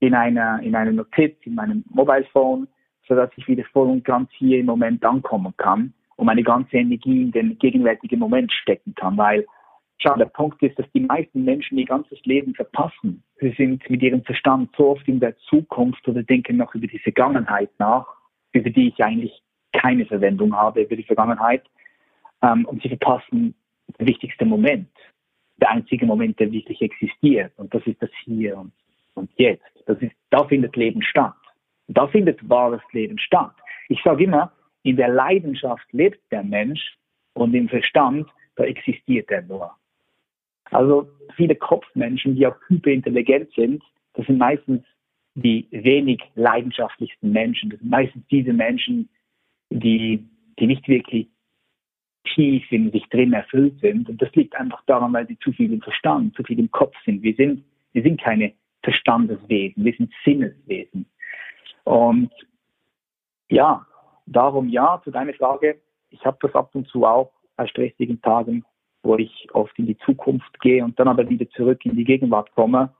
[0.00, 2.68] in einer, in einer Notiz, in meinem Mobile Phone,
[3.08, 7.22] sodass ich wieder voll und ganz hier im Moment ankommen kann und meine ganze Energie
[7.22, 9.46] in den gegenwärtigen Moment stecken kann, weil
[9.98, 13.22] Schau, der Punkt ist, dass die meisten Menschen ihr ganzes Leben verpassen.
[13.40, 16.98] Sie sind mit ihrem Verstand so oft in der Zukunft oder denken noch über die
[16.98, 18.06] Vergangenheit nach
[18.56, 21.62] über die ich eigentlich keine Verwendung habe, über die Vergangenheit.
[22.42, 23.54] Ähm, und sie verpassen
[23.98, 24.88] den wichtigsten Moment,
[25.58, 27.52] der einzige Moment, der wirklich existiert.
[27.56, 28.72] Und das ist das Hier und,
[29.14, 29.64] und Jetzt.
[29.86, 31.34] Das ist, da findet Leben statt.
[31.88, 33.54] Da findet wahres Leben statt.
[33.88, 36.96] Ich sage immer, in der Leidenschaft lebt der Mensch
[37.34, 39.72] und im Verstand, da existiert er nur.
[40.70, 43.82] Also viele Kopfmenschen, die auch hyperintelligent sind,
[44.14, 44.82] das sind meistens
[45.34, 47.70] die wenig leidenschaftlichsten Menschen.
[47.70, 49.08] Das sind meistens diese Menschen,
[49.70, 50.26] die,
[50.58, 51.28] die nicht wirklich
[52.34, 54.08] tief in sich drin erfüllt sind.
[54.08, 56.94] Und das liegt einfach daran, weil sie zu viel im Verstand, zu viel im Kopf
[57.04, 57.22] sind.
[57.22, 61.06] Wir sind, wir sind keine Verstandeswesen, wir sind Sinneswesen.
[61.84, 62.30] Und
[63.48, 63.86] ja,
[64.26, 68.64] darum ja, zu deiner Frage, ich habe das ab und zu auch bei stressigen Tagen,
[69.02, 72.52] wo ich oft in die Zukunft gehe und dann aber wieder zurück in die Gegenwart
[72.54, 72.92] komme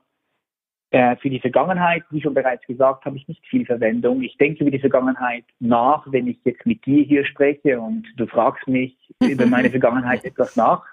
[1.20, 4.22] für die Vergangenheit, wie schon bereits gesagt, habe ich nicht viel Verwendung.
[4.22, 8.26] Ich denke über die Vergangenheit nach, wenn ich jetzt mit dir hier spreche und du
[8.26, 10.84] fragst mich über meine Vergangenheit etwas nach.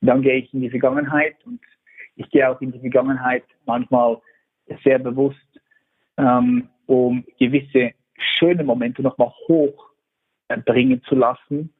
[0.00, 1.60] Dann gehe ich in die Vergangenheit und
[2.16, 4.18] ich gehe auch in die Vergangenheit manchmal
[4.84, 5.38] sehr bewusst,
[6.16, 11.72] ähm, um gewisse schöne Momente nochmal hochbringen äh, zu lassen,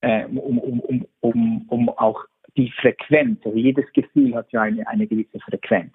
[0.00, 2.24] äh, um, um, um, um, um auch
[2.56, 5.92] die Frequenz, also jedes Gefühl hat ja eine, eine gewisse Frequenz.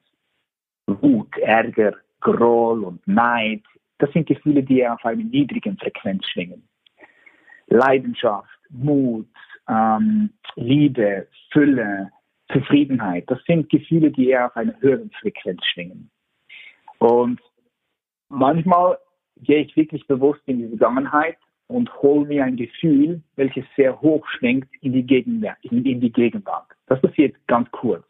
[1.02, 3.63] Wut, Ärger, Groll und Neid,
[3.99, 6.67] das sind Gefühle, die auf einer niedrigen Frequenz schwingen.
[7.67, 9.28] Leidenschaft, Mut,
[9.67, 12.12] ähm, Liebe, Fülle,
[12.52, 16.10] Zufriedenheit, das sind Gefühle, die eher auf einer höheren Frequenz schwingen.
[16.97, 17.39] Und
[18.30, 18.97] manchmal
[19.38, 24.25] gehe ich wirklich bewusst in die Vergangenheit und hole mir ein Gefühl, welches sehr hoch
[24.28, 25.58] schwingt, in die Gegenwart.
[25.62, 26.67] In, in die Gegenwart.
[26.88, 28.06] Das passiert ganz kurz.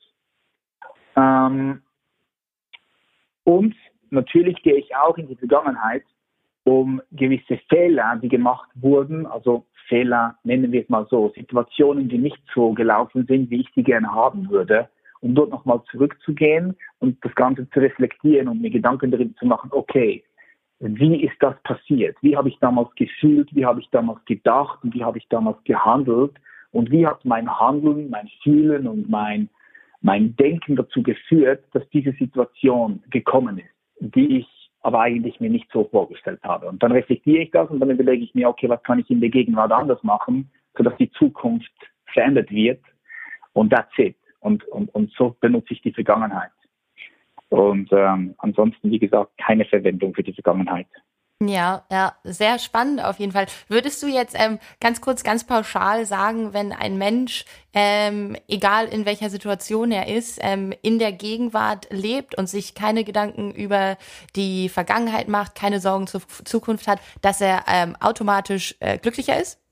[1.16, 1.82] Ähm,
[3.50, 3.74] und
[4.12, 6.04] natürlich gehe ich auch in die Vergangenheit,
[6.66, 12.20] um gewisse Fehler, die gemacht wurden, also Fehler, nennen wir es mal so, Situationen, die
[12.20, 14.88] nicht so gelaufen sind, wie ich sie gerne haben würde,
[15.22, 19.72] um dort nochmal zurückzugehen und das Ganze zu reflektieren und mir Gedanken darüber zu machen,
[19.74, 20.24] okay,
[20.78, 22.18] wie ist das passiert?
[22.22, 23.50] Wie habe ich damals gefühlt?
[23.56, 24.78] Wie habe ich damals gedacht?
[24.84, 26.36] Und wie habe ich damals gehandelt?
[26.70, 29.50] Und wie hat mein Handeln, mein Fühlen und mein
[30.02, 34.48] mein Denken dazu geführt, dass diese Situation gekommen ist, die ich
[34.82, 36.68] aber eigentlich mir nicht so vorgestellt habe.
[36.68, 39.20] Und dann reflektiere ich das und dann überlege ich mir, okay, was kann ich in
[39.20, 41.72] der Gegenwart anders machen, sodass die Zukunft
[42.14, 42.82] verändert wird.
[43.54, 44.16] Und that's it.
[44.40, 46.52] Und, und, und so benutze ich die Vergangenheit.
[47.50, 50.88] Und ähm, ansonsten, wie gesagt, keine Verwendung für die Vergangenheit.
[51.42, 53.46] Ja, ja, sehr spannend auf jeden Fall.
[53.70, 59.06] Würdest du jetzt ähm, ganz kurz, ganz pauschal sagen, wenn ein Mensch, ähm, egal in
[59.06, 63.98] welcher Situation er ist, ähm, in der Gegenwart lebt und sich keine Gedanken über
[64.36, 69.64] die Vergangenheit macht, keine Sorgen zur Zukunft hat, dass er ähm, automatisch äh, glücklicher ist?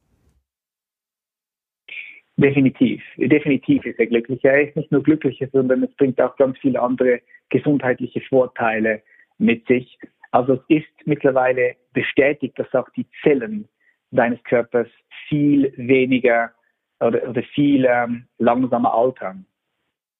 [2.37, 4.51] Definitiv, definitiv ist er glücklicher.
[4.51, 9.01] Er ist nicht nur glücklicher, sondern es bringt auch ganz viele andere gesundheitliche Vorteile
[9.37, 9.99] mit sich.
[10.31, 13.67] Also es ist mittlerweile bestätigt, dass auch die Zellen
[14.11, 14.87] deines Körpers
[15.27, 16.51] viel weniger
[16.99, 19.45] oder, oder viel ähm, langsamer altern.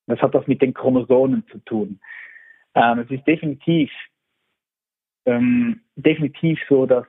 [0.07, 1.99] Das hat was mit den Chromosomen zu tun.
[2.75, 3.91] Ähm, es ist definitiv,
[5.25, 7.05] ähm, definitiv so, dass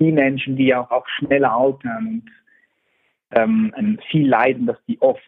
[0.00, 2.30] die Menschen, die auch, auch schneller altern und
[3.30, 5.20] ähm, viel leiden, dass die oft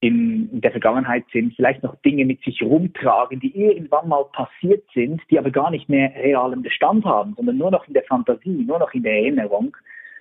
[0.00, 5.20] in der Vergangenheit sind, vielleicht noch Dinge mit sich rumtragen, die irgendwann mal passiert sind,
[5.30, 8.78] die aber gar nicht mehr realen Bestand haben, sondern nur noch in der Fantasie, nur
[8.78, 9.76] noch in der Erinnerung.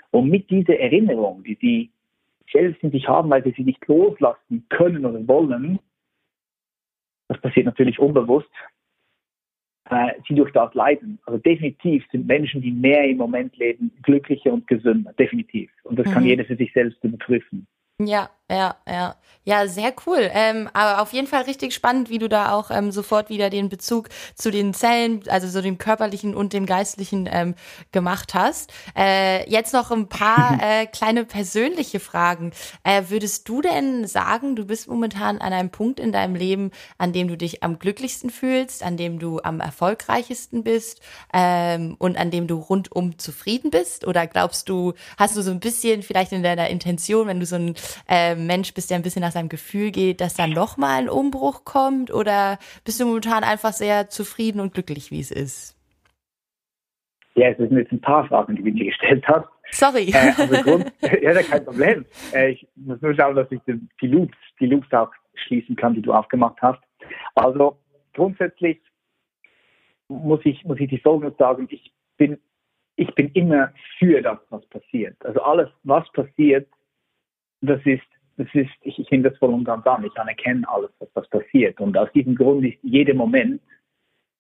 [0.10, 1.92] Und mit dieser Erinnerung, die sie
[2.52, 5.80] selbst in sich haben, weil sie sie nicht loslassen können oder wollen,
[7.28, 8.50] das passiert natürlich unbewusst,
[9.90, 11.20] äh, sie durch das leiden.
[11.26, 15.70] Also definitiv sind Menschen, die mehr im Moment leben, glücklicher und gesünder, definitiv.
[15.84, 16.12] Und das mhm.
[16.12, 17.68] kann jeder für sich selbst überprüfen.
[18.00, 19.16] Ja, ja, ja.
[19.48, 20.30] Ja, sehr cool.
[20.34, 23.70] Ähm, aber auf jeden Fall richtig spannend, wie du da auch ähm, sofort wieder den
[23.70, 27.56] Bezug zu den Zellen, also so dem körperlichen und dem geistlichen ähm,
[27.94, 28.74] gemacht hast.
[28.94, 32.52] Äh, jetzt noch ein paar äh, kleine persönliche Fragen.
[32.84, 37.14] Äh, würdest du denn sagen, du bist momentan an einem Punkt in deinem Leben, an
[37.14, 41.00] dem du dich am glücklichsten fühlst, an dem du am erfolgreichsten bist
[41.32, 44.06] ähm, und an dem du rundum zufrieden bist?
[44.06, 47.56] Oder glaubst du, hast du so ein bisschen vielleicht in deiner Intention, wenn du so
[47.56, 47.74] ein
[48.08, 51.66] äh, Mensch bist, der ein bisschen nach seinem Gefühl geht, dass da nochmal ein Umbruch
[51.66, 52.14] kommt?
[52.14, 55.76] Oder bist du momentan einfach sehr zufrieden und glücklich, wie es ist?
[57.36, 59.48] Ja, es sind jetzt ein paar Fragen, die du mir gestellt hast.
[59.72, 60.10] Sorry.
[60.10, 62.06] Äh, also Grund, ja, kein Problem.
[62.34, 65.94] Äh, ich muss nur schauen, dass ich die, die, Loops, die Loops auch schließen kann,
[65.94, 66.82] die du aufgemacht hast.
[67.36, 67.78] Also
[68.14, 68.82] grundsätzlich
[70.08, 71.68] muss ich, muss ich die Folgendes sagen.
[71.70, 72.40] Ich bin,
[72.96, 75.16] ich bin immer für das, was passiert.
[75.24, 76.68] Also alles, was passiert,
[77.62, 78.02] das ist
[78.38, 80.06] das ist, ich, ich nehme das voll und ganz an.
[80.06, 81.80] Ich anerkenne alles, was, passiert.
[81.80, 83.62] Und aus diesem Grund ist jeder Moment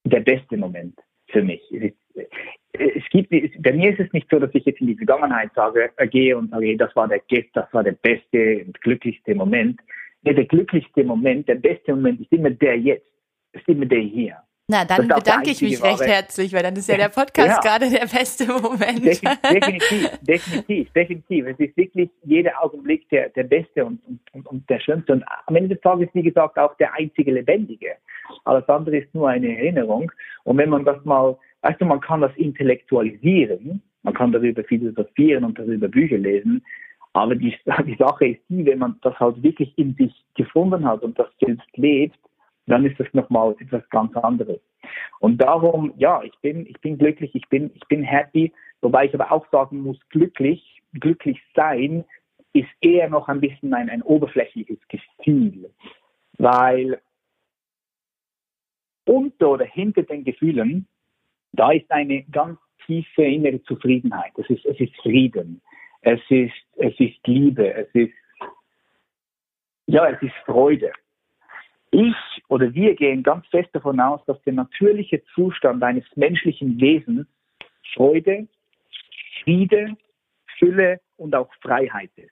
[0.03, 0.97] der beste Moment
[1.29, 1.61] für mich.
[1.71, 2.31] Es, ist,
[2.73, 5.89] es gibt, bei mir ist es nicht so, dass ich jetzt in die Vergangenheit sage,
[5.97, 9.79] äh, gehe und sage, das war der Gest, das war der beste und glücklichste Moment.
[10.21, 13.07] Nee, der glücklichste Moment, der beste Moment ist immer der jetzt,
[13.53, 14.37] ist immer der hier.
[14.69, 17.59] Na, dann bedanke ich mich recht herzlich, weil dann ist ja der Podcast ja.
[17.61, 19.05] gerade der beste Moment.
[19.05, 21.45] Definitiv, definitiv, definitiv.
[21.45, 24.01] Es ist wirklich jeder Augenblick der, der beste und,
[24.33, 25.13] und, und der schönste.
[25.13, 27.95] Und am Ende des Tages, wie gesagt, auch der einzige Lebendige.
[28.43, 30.11] Alles andere ist nur eine Erinnerung.
[30.43, 35.45] Und wenn man das mal, weißt du, man kann das intellektualisieren, man kann darüber philosophieren
[35.45, 36.61] und darüber Bücher lesen,
[37.13, 41.03] aber die, die Sache ist die, wenn man das halt wirklich in sich gefunden hat
[41.03, 42.19] und das selbst lebt,
[42.67, 44.59] dann ist das nochmal etwas ganz anderes.
[45.19, 49.13] Und darum, ja, ich bin, ich bin glücklich, ich bin, ich bin happy, wobei ich
[49.13, 52.05] aber auch sagen muss, glücklich, glücklich sein
[52.53, 55.71] ist eher noch ein bisschen ein, ein oberflächliches Gefühl,
[56.37, 56.99] weil
[59.05, 60.87] unter oder hinter den Gefühlen,
[61.53, 64.33] da ist eine ganz tiefe innere Zufriedenheit.
[64.37, 65.61] Es ist, es ist Frieden.
[66.01, 67.73] Es ist, es ist Liebe.
[67.73, 68.13] Es ist,
[69.85, 70.91] ja, es ist Freude.
[71.91, 72.15] Ich
[72.49, 77.27] oder wir gehen ganz fest davon aus, dass der natürliche Zustand eines menschlichen Wesens
[77.93, 78.47] Freude,
[79.43, 79.95] Friede,
[80.57, 82.31] Fülle und auch Freiheit ist.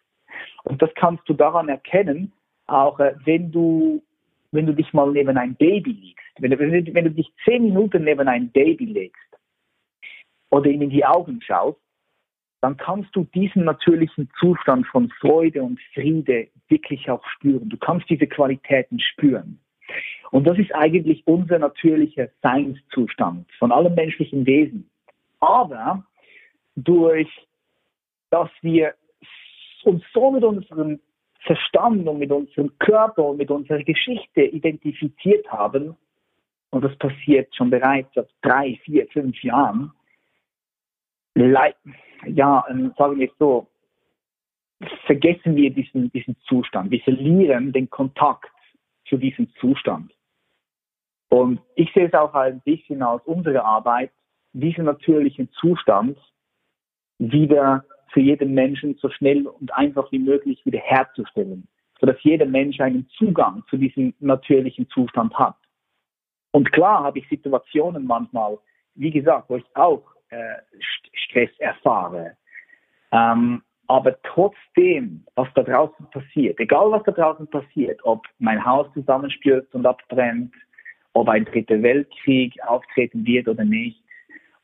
[0.63, 2.33] Und das kannst du daran erkennen,
[2.67, 4.03] auch äh, wenn du,
[4.51, 6.25] wenn du dich mal neben ein Baby legst.
[6.39, 9.21] Wenn du, wenn, du, wenn du dich zehn Minuten neben ein Baby legst
[10.49, 11.79] oder ihm in die Augen schaust,
[12.61, 17.69] dann kannst du diesen natürlichen Zustand von Freude und Friede wirklich auch spüren.
[17.69, 19.59] Du kannst diese Qualitäten spüren.
[20.31, 24.89] Und das ist eigentlich unser natürlicher Seinszustand von allem menschlichen Wesen.
[25.39, 26.03] Aber
[26.75, 27.29] durch,
[28.31, 28.95] dass wir
[29.83, 30.99] uns so mit unserem
[31.41, 35.95] Verstand und mit unserem Körper und mit unserer Geschichte identifiziert haben,
[36.71, 39.91] und das passiert schon bereits seit drei, vier, fünf Jahren,
[41.35, 43.67] ja, ähm, sagen wir es so,
[45.05, 46.91] vergessen wir diesen, diesen Zustand.
[46.91, 48.51] Wir verlieren den Kontakt
[49.07, 50.11] zu diesem Zustand.
[51.29, 54.11] Und ich sehe es auch ein bisschen als unsere Arbeit,
[54.53, 56.17] diesen natürlichen Zustand
[57.17, 61.67] wieder für jeden Menschen so schnell und einfach wie möglich wieder herzustellen,
[61.99, 65.57] sodass jeder Mensch einen Zugang zu diesem natürlichen Zustand hat.
[66.51, 68.57] Und klar habe ich Situationen manchmal,
[68.93, 70.55] wie gesagt, wo ich auch äh,
[71.13, 72.37] Stress erfahre.
[73.11, 78.87] Ähm, aber trotzdem, was da draußen passiert, egal was da draußen passiert, ob mein Haus
[78.93, 80.53] zusammenstürzt und abbrennt,
[81.13, 84.01] ob ein dritter Weltkrieg auftreten wird oder nicht,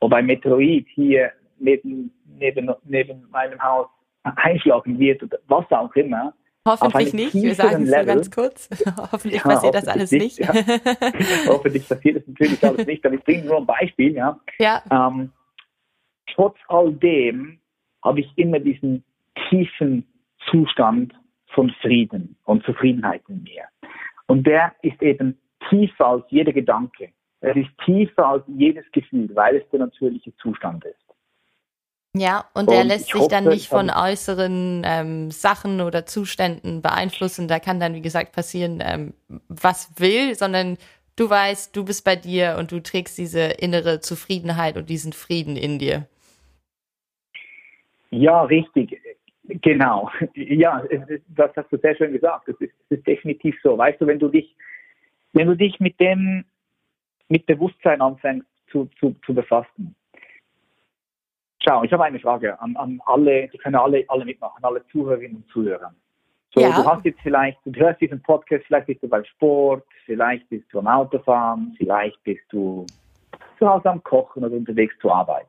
[0.00, 3.86] ob ein Meteorit hier neben, neben, neben meinem Haus
[4.22, 6.34] einschlagen wird oder was auch immer.
[6.66, 8.68] Hoffentlich nicht, wir sagen es ganz kurz.
[9.12, 10.38] hoffentlich ja, passiert hoffentlich das alles nicht.
[10.38, 10.38] nicht.
[10.38, 10.54] Ja.
[11.48, 14.14] hoffentlich passiert das natürlich alles nicht, aber ich bringe nur ein Beispiel.
[14.14, 14.38] Ja.
[14.58, 14.82] ja.
[14.90, 15.32] Ähm,
[16.32, 17.58] trotz all dem
[18.04, 19.04] habe ich immer diesen
[19.48, 20.06] tiefen
[20.50, 21.14] Zustand
[21.48, 23.64] von Frieden und Zufriedenheit in mir.
[24.26, 27.12] Und der ist eben tiefer als jeder Gedanke.
[27.40, 30.96] Er ist tiefer als jedes Gefühl, weil es der natürliche Zustand ist.
[32.14, 37.48] Ja, und er lässt sich hoffe, dann nicht von äußeren ähm, Sachen oder Zuständen beeinflussen.
[37.48, 39.14] Da kann dann, wie gesagt, passieren, ähm,
[39.48, 40.76] was will, sondern
[41.16, 45.56] du weißt, du bist bei dir und du trägst diese innere Zufriedenheit und diesen Frieden
[45.56, 46.06] in dir.
[48.10, 49.00] Ja, richtig.
[49.60, 50.10] Genau.
[50.34, 50.82] Ja,
[51.28, 52.48] das hast du sehr schön gesagt.
[52.48, 53.76] Das ist, das ist definitiv so.
[53.76, 54.54] Weißt du, wenn du dich,
[55.32, 56.44] wenn du dich mit dem,
[57.28, 59.94] mit Bewusstsein anfängst zu, zu, zu befassen.
[61.64, 65.36] Schau, ich habe eine Frage an, an alle, die können alle, alle mitmachen, alle Zuhörerinnen
[65.36, 65.94] und Zuhörer.
[66.54, 66.70] So, Ja.
[66.72, 70.64] du hast jetzt vielleicht, du hörst diesen Podcast, vielleicht bist du beim Sport, vielleicht bist
[70.72, 72.84] du am Autofahren, vielleicht bist du
[73.58, 75.46] zu Hause am Kochen oder unterwegs zur Arbeit.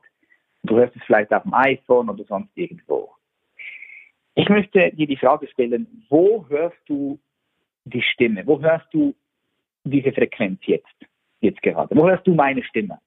[0.63, 3.09] Du hörst es vielleicht auf dem iPhone oder sonst irgendwo.
[4.35, 7.19] Ich möchte dir die Frage stellen, wo hörst du
[7.85, 8.45] die Stimme?
[8.47, 9.13] Wo hörst du
[9.83, 10.87] diese Frequenz jetzt?
[11.41, 11.95] Jetzt gerade.
[11.95, 12.99] Wo hörst du meine Stimme?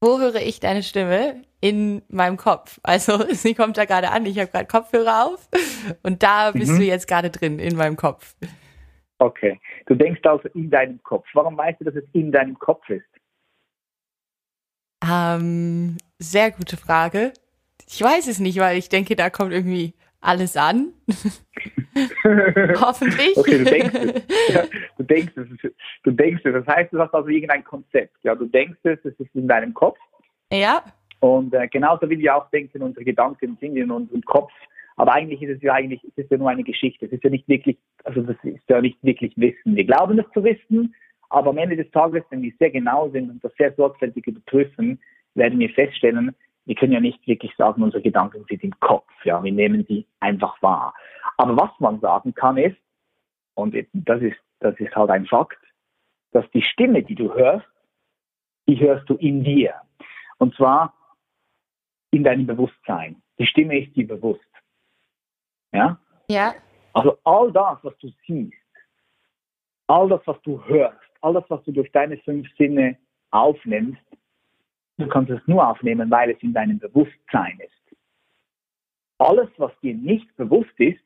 [0.00, 1.42] Wo höre ich deine Stimme?
[1.60, 2.78] In meinem Kopf.
[2.82, 5.48] Also sie kommt da gerade an, ich habe gerade Kopfhörer auf
[6.02, 6.78] und da bist Mhm.
[6.78, 8.36] du jetzt gerade drin, in meinem Kopf.
[9.18, 9.60] Okay.
[9.86, 11.26] Du denkst also in deinem Kopf.
[11.34, 13.04] Warum weißt du, dass es in deinem Kopf ist?
[15.08, 17.32] Ähm, sehr gute Frage.
[17.86, 20.92] Ich weiß es nicht, weil ich denke, da kommt irgendwie alles an.
[22.80, 23.36] Hoffentlich.
[23.36, 24.54] Okay, du denkst es.
[24.54, 24.64] Ja,
[24.98, 25.72] du denkst es.
[26.02, 26.52] Du denkst es.
[26.52, 28.16] Das heißt, du hast also irgendein Konzept.
[28.22, 29.98] Ja, du denkst es, es ist in deinem Kopf.
[30.52, 30.82] ja,
[31.20, 34.52] Und äh, genauso wie wir auch denken, unsere Gedanken sind in unserem Kopf.
[34.96, 37.06] Aber eigentlich ist es ja eigentlich, es ist ja nur eine Geschichte.
[37.06, 39.76] Es ist ja nicht wirklich, also das ist ja nicht wirklich Wissen.
[39.76, 40.94] Wir glauben es zu wissen,
[41.30, 44.98] aber am Ende des Tages, wenn wir sehr genau sind und das sehr sorgfältig überprüfen,
[45.34, 46.34] werden wir feststellen,
[46.68, 49.10] wir können ja nicht wirklich sagen, unsere Gedanken sind im Kopf.
[49.24, 50.92] Ja, wir nehmen sie einfach wahr.
[51.38, 52.76] Aber was man sagen kann ist,
[53.54, 55.58] und das ist, das ist halt ein Fakt,
[56.32, 57.66] dass die Stimme, die du hörst,
[58.68, 59.76] die hörst du in dir.
[60.36, 60.92] Und zwar
[62.10, 63.22] in deinem Bewusstsein.
[63.38, 64.42] Die Stimme ist dir bewusst.
[65.72, 65.98] Ja?
[66.28, 66.54] ja,
[66.92, 68.52] Also all das, was du siehst,
[69.86, 72.98] all das, was du hörst, all das, was du durch deine fünf Sinne
[73.30, 74.02] aufnimmst,
[74.98, 77.96] du kannst es nur aufnehmen, weil es in deinem Bewusstsein ist.
[79.18, 81.00] Alles, was dir nicht bewusst ist,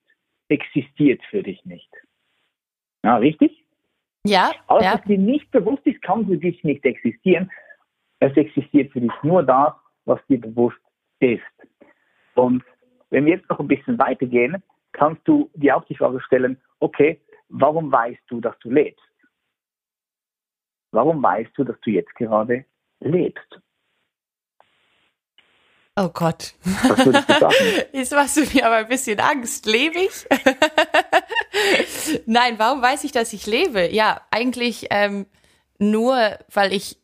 [0.48, 1.90] existiert für dich nicht.
[3.04, 3.64] Ja, richtig?
[4.24, 4.94] ja, Alles, ja.
[4.94, 7.50] was dir nicht bewusst ist, kann für dich nicht existieren.
[8.20, 9.72] Es existiert für dich nur das,
[10.04, 10.80] was dir bewusst
[11.20, 11.42] ist.
[12.34, 12.62] Und
[13.10, 14.62] wenn wir jetzt noch ein bisschen weitergehen,
[14.92, 19.02] kannst du dir auch die Frage stellen, okay, warum weißt du, dass du lebst?
[20.92, 22.64] Warum weißt du, dass du jetzt gerade
[23.00, 23.60] lebst?
[25.94, 26.54] Oh Gott.
[26.64, 27.54] Was würdest du sagen?
[27.92, 29.66] Jetzt machst du mir aber ein bisschen Angst.
[29.66, 30.26] Lebe ich?
[32.26, 33.92] Nein, warum weiß ich, dass ich lebe?
[33.92, 35.26] Ja, eigentlich ähm,
[35.78, 36.16] nur,
[36.52, 36.98] weil ich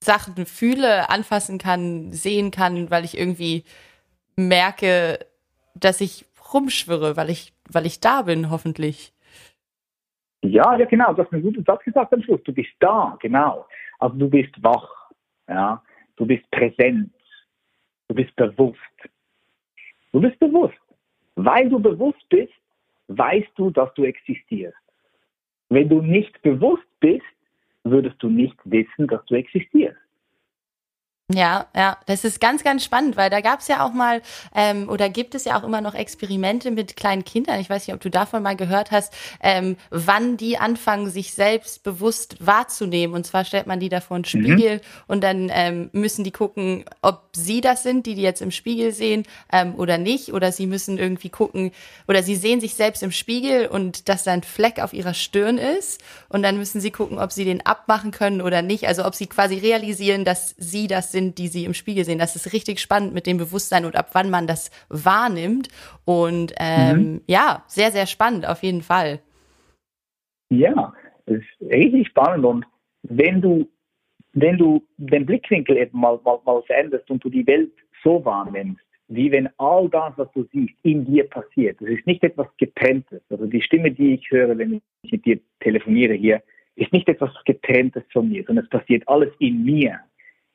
[0.00, 3.64] Sachen fühle, anfassen kann, sehen kann, weil ich irgendwie
[4.36, 5.18] merke,
[5.74, 9.12] dass ich rumschwirre, weil ich, weil ich da bin, hoffentlich.
[10.42, 11.12] Ja, ja, genau.
[11.14, 12.40] Du hast einen guten Satz gesagt am Schluss.
[12.44, 13.66] Du bist da, genau.
[13.98, 14.88] Also du bist wach.
[15.48, 15.82] Ja,
[16.16, 17.10] du bist präsent.
[18.08, 18.78] Du bist bewusst.
[20.12, 20.78] Du bist bewusst.
[21.36, 22.52] Weil du bewusst bist,
[23.08, 24.76] weißt du, dass du existierst.
[25.68, 27.22] Wenn du nicht bewusst bist,
[27.84, 29.98] würdest du nicht wissen, dass du existierst.
[31.30, 34.22] Ja, ja, das ist ganz, ganz spannend, weil da gab es ja auch mal
[34.54, 37.60] ähm, oder gibt es ja auch immer noch Experimente mit kleinen Kindern.
[37.60, 39.12] Ich weiß nicht, ob du davon mal gehört hast,
[39.42, 43.14] ähm, wann die anfangen, sich selbst bewusst wahrzunehmen.
[43.14, 46.86] Und zwar stellt man die da vor einen Spiegel und dann ähm, müssen die gucken,
[47.02, 50.32] ob sie das sind, die die jetzt im Spiegel sehen ähm, oder nicht.
[50.32, 51.72] Oder sie müssen irgendwie gucken
[52.06, 55.58] oder sie sehen sich selbst im Spiegel und dass da ein Fleck auf ihrer Stirn
[55.58, 56.00] ist.
[56.30, 58.88] Und dann müssen sie gucken, ob sie den abmachen können oder nicht.
[58.88, 62.18] Also ob sie quasi realisieren, dass sie das sind, die sie im Spiegel sehen.
[62.18, 65.68] Das ist richtig spannend mit dem Bewusstsein und ab wann man das wahrnimmt.
[66.04, 69.20] Und ähm, ja, sehr, sehr spannend auf jeden Fall.
[70.50, 70.92] Ja,
[71.26, 72.44] das ist richtig spannend.
[72.44, 72.64] Und
[73.02, 73.68] wenn du,
[74.32, 78.80] wenn du den Blickwinkel eben mal, mal, mal veränderst und du die Welt so wahrnimmst,
[79.08, 81.80] wie wenn all das, was du siehst, in dir passiert.
[81.80, 83.22] Das ist nicht etwas Getrenntes.
[83.30, 86.42] Also die Stimme, die ich höre, wenn ich mit dir telefoniere hier,
[86.76, 89.98] ist nicht etwas Getrenntes von mir, sondern es passiert alles in mir.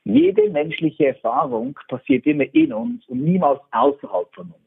[0.05, 4.63] Jede menschliche Erfahrung passiert immer in uns und niemals außerhalb von uns.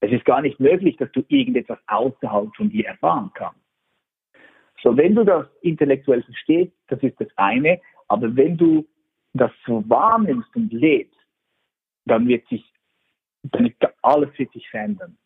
[0.00, 3.60] Es ist gar nicht möglich, dass du irgendetwas außerhalb von dir erfahren kannst.
[4.82, 8.86] So, wenn du das intellektuell verstehst, das ist das eine, aber wenn du
[9.32, 11.18] das so wahrnimmst und lebst,
[12.04, 12.64] dann wird sich,
[13.42, 15.16] dann alles wird sich verändern.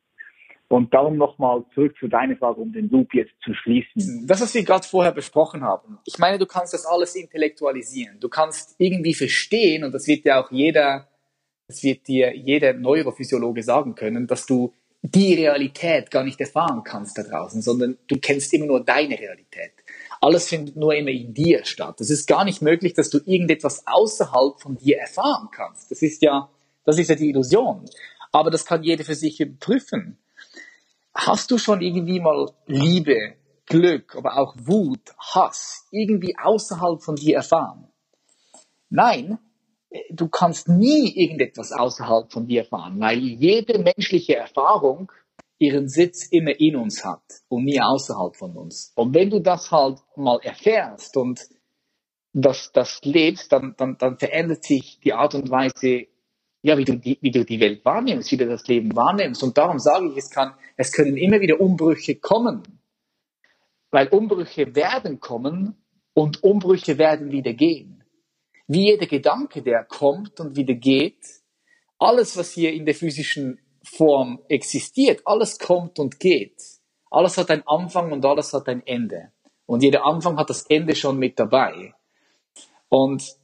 [0.69, 4.27] Und darum nochmal zurück zu deiner Frage, um den Loop jetzt zu schließen.
[4.27, 5.99] Das, was wir gerade vorher besprochen haben.
[6.07, 8.19] Ich meine, du kannst das alles intellektualisieren.
[8.21, 11.09] Du kannst irgendwie verstehen, und das wird ja auch jeder,
[11.69, 17.19] das wird dir jeder Neurophysiologe sagen können, dass du die Realität gar nicht erfahren kannst
[17.19, 19.73] da draußen, sondern du kennst immer nur deine Realität.
[20.21, 22.01] Alles findet nur immer in dir statt.
[22.01, 25.91] Es ist gar nicht möglich, dass du irgendetwas außerhalb von dir erfahren kannst.
[25.91, 26.49] Das ist ja,
[26.85, 27.85] das ist ja die Illusion.
[28.31, 30.19] Aber das kann jeder für sich überprüfen.
[31.15, 33.35] Hast du schon irgendwie mal Liebe,
[33.67, 37.89] Glück, aber auch Wut, Hass irgendwie außerhalb von dir erfahren?
[38.89, 39.39] Nein,
[40.11, 45.13] du kannst nie irgendetwas außerhalb von dir erfahren, weil jede menschliche Erfahrung
[45.59, 48.93] ihren Sitz immer in uns hat und nie außerhalb von uns.
[48.97, 51.41] Und wenn du das halt mal erfährst und
[52.33, 56.07] das, das lebst, dann, dann, dann verändert sich die Art und Weise,
[56.63, 59.43] ja, wie du, die, wie du die Welt wahrnimmst, wie du das Leben wahrnimmst.
[59.43, 62.63] Und darum sage ich, es kann, es können immer wieder Umbrüche kommen.
[63.91, 65.77] Weil Umbrüche werden kommen
[66.15, 68.05] und Umbrüche werden wieder gehen.
[68.69, 71.43] Wie jeder Gedanke, der kommt und wieder geht,
[71.99, 76.63] alles, was hier in der physischen Form existiert, alles kommt und geht.
[77.11, 79.33] Alles hat einen Anfang und alles hat ein Ende.
[79.67, 81.93] Und jeder Anfang hat das Ende schon mit dabei.
[82.89, 83.37] Und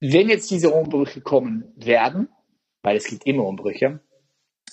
[0.00, 2.28] wenn jetzt diese Umbrüche kommen werden,
[2.82, 4.00] weil es gibt immer Umbrüche,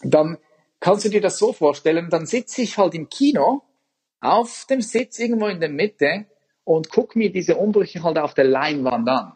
[0.04, 0.38] dann
[0.80, 3.64] kannst du dir das so vorstellen, dann sitze ich halt im Kino
[4.22, 6.26] auf dem Sitz irgendwo in der Mitte
[6.64, 9.34] und gucke mir diese Umbrüche halt auf der Leinwand an.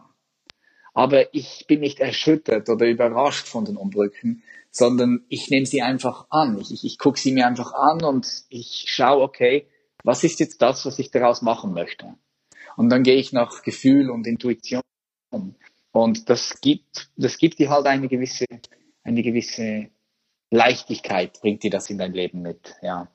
[0.94, 6.28] Aber ich bin nicht erschüttert oder überrascht von den Umbrüchen, sondern ich nehme sie einfach
[6.30, 6.60] an.
[6.60, 9.68] Ich, ich, ich gucke sie mir einfach an und ich schaue, okay,
[10.04, 12.16] was ist jetzt das, was ich daraus machen möchte?
[12.76, 14.82] Und dann gehe ich nach Gefühl und Intuition.
[15.92, 18.46] Und das gibt, das gibt dir halt eine gewisse,
[19.04, 19.90] eine gewisse
[20.52, 23.10] Leichtigkeit, bringt dir das in dein Leben mit, ja.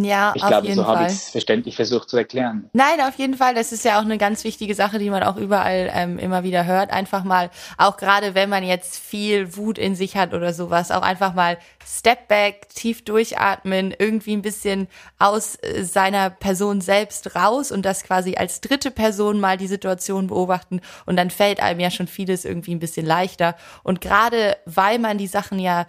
[0.00, 2.70] Ja, ich auf glaube, jeden so habe ich es verständlich versucht zu erklären.
[2.72, 3.56] Nein, auf jeden Fall.
[3.56, 6.66] Das ist ja auch eine ganz wichtige Sache, die man auch überall ähm, immer wieder
[6.66, 6.92] hört.
[6.92, 11.02] Einfach mal, auch gerade wenn man jetzt viel Wut in sich hat oder sowas, auch
[11.02, 14.86] einfach mal Step back, tief durchatmen, irgendwie ein bisschen
[15.18, 20.28] aus äh, seiner Person selbst raus und das quasi als dritte Person mal die Situation
[20.28, 20.80] beobachten.
[21.06, 23.56] Und dann fällt einem ja schon vieles irgendwie ein bisschen leichter.
[23.82, 25.86] Und gerade weil man die Sachen ja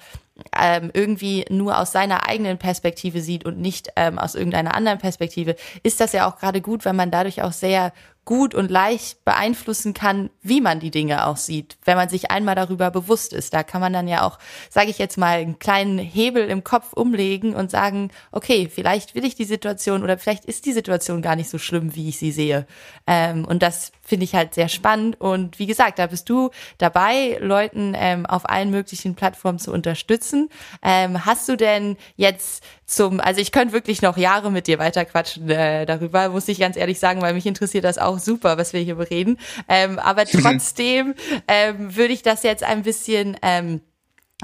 [0.57, 5.55] ähm, irgendwie nur aus seiner eigenen Perspektive sieht und nicht ähm, aus irgendeiner anderen Perspektive,
[5.83, 7.93] ist das ja auch gerade gut, weil man dadurch auch sehr
[8.29, 12.53] gut und leicht beeinflussen kann, wie man die Dinge auch sieht, wenn man sich einmal
[12.53, 13.55] darüber bewusst ist.
[13.55, 14.37] Da kann man dann ja auch,
[14.69, 19.25] sage ich jetzt mal, einen kleinen Hebel im Kopf umlegen und sagen, okay, vielleicht will
[19.25, 22.31] ich die Situation oder vielleicht ist die Situation gar nicht so schlimm, wie ich sie
[22.31, 22.67] sehe.
[23.07, 25.21] Ähm, und das finde ich halt sehr spannend.
[25.21, 26.49] Und wie gesagt, da bist du
[26.79, 30.49] dabei, Leuten ähm, auf allen möglichen Plattformen zu unterstützen.
[30.81, 35.49] Ähm, hast du denn jetzt zum, also ich könnte wirklich noch Jahre mit dir weiterquatschen
[35.49, 38.81] äh, darüber, muss ich ganz ehrlich sagen, weil mich interessiert das auch super, was wir
[38.81, 39.37] hier bereden.
[39.67, 41.13] Ähm, aber trotzdem
[41.47, 43.81] ähm, würde ich das jetzt ein bisschen ähm,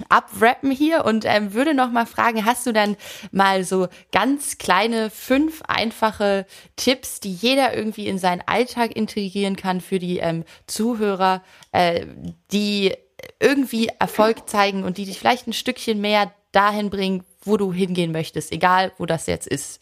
[0.09, 2.97] abrappen hier und ähm, würde noch mal fragen, hast du dann
[3.31, 9.81] mal so ganz kleine fünf einfache Tipps, die jeder irgendwie in seinen Alltag integrieren kann
[9.81, 12.05] für die ähm, Zuhörer, äh,
[12.51, 12.93] die
[13.39, 18.11] irgendwie Erfolg zeigen und die dich vielleicht ein Stückchen mehr dahin bringen, wo du hingehen
[18.11, 19.81] möchtest, egal wo das jetzt ist.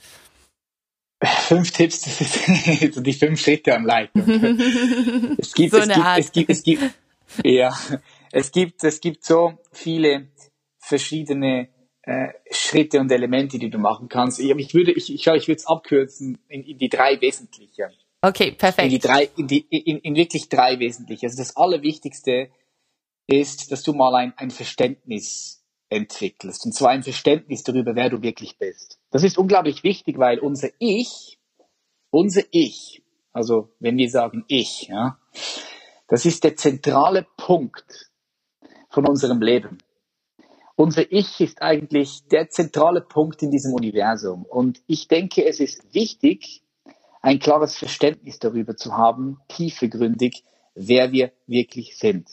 [1.23, 2.39] Fünf Tipps, das ist
[3.05, 4.23] die fünf Schritte am Leitung.
[5.37, 6.19] Es gibt, So es eine gibt, Art.
[6.19, 6.83] es gibt, es gibt,
[7.43, 7.73] ja,
[8.33, 10.29] es gibt, es gibt so viele
[10.79, 11.69] verschiedene
[12.01, 14.39] äh, Schritte und Elemente, die du machen kannst.
[14.39, 17.91] Ich, ich würde, ich, ich, ich würde es abkürzen in, in die drei wesentlichen.
[18.21, 19.05] Okay, In die perfekt.
[19.05, 21.27] drei, in, die, in, in wirklich drei wesentliche.
[21.27, 22.49] Also das Allerwichtigste
[23.27, 26.65] ist, dass du mal ein, ein Verständnis entwickelst.
[26.65, 28.99] Und zwar ein Verständnis darüber, wer du wirklich bist.
[29.11, 31.37] Das ist unglaublich wichtig, weil unser Ich,
[32.09, 35.19] unser Ich, also wenn wir sagen Ich, ja,
[36.07, 38.12] das ist der zentrale Punkt
[38.93, 39.79] von unserem Leben.
[40.75, 44.45] Unser Ich ist eigentlich der zentrale Punkt in diesem Universum.
[44.45, 46.63] Und ich denke, es ist wichtig,
[47.21, 50.43] ein klares Verständnis darüber zu haben, tiefegründig,
[50.75, 52.29] wer wir wirklich sind.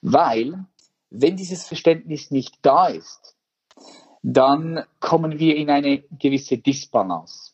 [0.00, 0.64] Weil,
[1.10, 3.36] wenn dieses Verständnis nicht da ist,
[4.22, 7.52] dann kommen wir in eine gewisse Disbalance.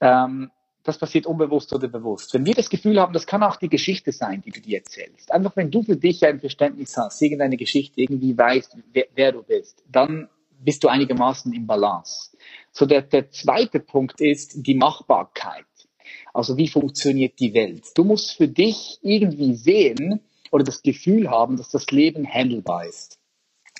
[0.00, 0.50] Ähm,
[0.88, 2.32] das passiert unbewusst oder bewusst.
[2.32, 5.30] Wenn wir das Gefühl haben, das kann auch die Geschichte sein, die du dir erzählst.
[5.30, 9.42] Einfach wenn du für dich ein Verständnis hast, irgendeine Geschichte irgendwie weißt, wer, wer du
[9.42, 10.28] bist, dann
[10.64, 12.30] bist du einigermaßen im Balance.
[12.72, 15.66] So der, der zweite Punkt ist die Machbarkeit.
[16.32, 17.84] Also wie funktioniert die Welt?
[17.94, 20.20] Du musst für dich irgendwie sehen
[20.50, 23.18] oder das Gefühl haben, dass das Leben handelbar ist.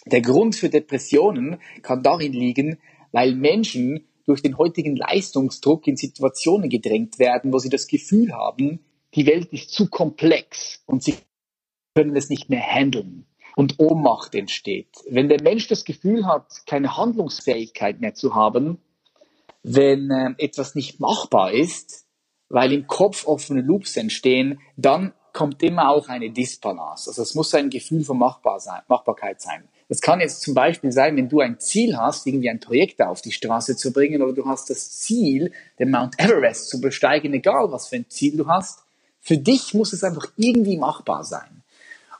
[0.04, 2.78] Der Grund für Depressionen kann darin liegen,
[3.12, 8.80] weil Menschen durch den heutigen Leistungsdruck in Situationen gedrängt werden, wo sie das Gefühl haben,
[9.14, 11.14] die Welt ist zu komplex und sie
[11.94, 13.26] können es nicht mehr handeln
[13.56, 14.90] und Ohnmacht entsteht.
[15.08, 18.78] Wenn der Mensch das Gefühl hat, keine Handlungsfähigkeit mehr zu haben,
[19.62, 22.06] wenn äh, etwas nicht machbar ist,
[22.48, 27.10] weil im Kopf offene Loops entstehen, dann kommt immer auch eine Disbalance.
[27.10, 29.68] Also es muss ein Gefühl von Machbar sein, Machbarkeit sein.
[29.88, 33.22] Das kann jetzt zum Beispiel sein, wenn du ein Ziel hast, irgendwie ein Projekt auf
[33.22, 37.72] die Straße zu bringen oder du hast das Ziel, den Mount Everest zu besteigen, egal
[37.72, 38.80] was für ein Ziel du hast.
[39.20, 41.62] Für dich muss es einfach irgendwie machbar sein.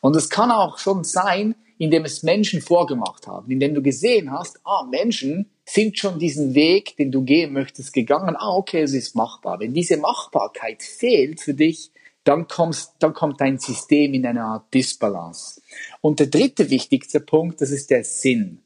[0.00, 4.60] Und es kann auch schon sein, indem es Menschen vorgemacht haben, indem du gesehen hast,
[4.64, 8.36] ah, Menschen, sind schon diesen Weg, den du gehen möchtest, gegangen.
[8.36, 9.60] Ah, okay, es ist machbar.
[9.60, 11.90] Wenn diese Machbarkeit fehlt für dich,
[12.28, 15.62] dann, kommst, dann kommt dein System in eine Art Disbalance.
[16.02, 18.60] Und der dritte wichtigste Punkt, das ist der Sinn.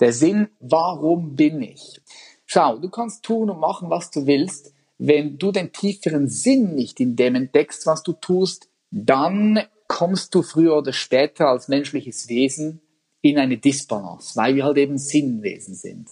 [0.00, 2.00] Der Sinn, warum bin ich?
[2.44, 4.74] Schau, du kannst tun und machen, was du willst.
[4.98, 10.42] Wenn du den tieferen Sinn nicht in dem entdeckst, was du tust, dann kommst du
[10.42, 12.80] früher oder später als menschliches Wesen
[13.20, 16.08] in eine Disbalance, weil wir halt eben Sinnwesen sind.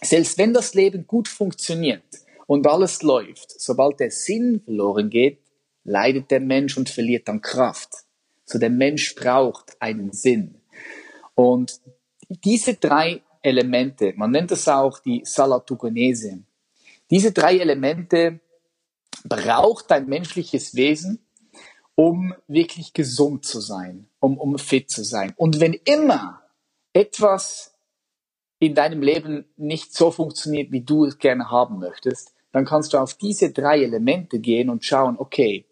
[0.00, 2.04] Selbst wenn das Leben gut funktioniert
[2.46, 5.38] und alles läuft, sobald der Sinn verloren geht,
[5.84, 7.90] leidet der Mensch und verliert dann Kraft.
[8.44, 10.60] So der Mensch braucht einen Sinn.
[11.34, 11.80] Und
[12.28, 16.42] diese drei Elemente, man nennt das auch die Salatugonese,
[17.10, 18.40] diese drei Elemente
[19.24, 21.24] braucht ein menschliches Wesen,
[21.94, 25.32] um wirklich gesund zu sein, um, um fit zu sein.
[25.36, 26.42] Und wenn immer
[26.92, 27.74] etwas
[28.58, 32.98] in deinem Leben nicht so funktioniert, wie du es gerne haben möchtest, dann kannst du
[32.98, 35.66] auf diese drei Elemente gehen und schauen, okay,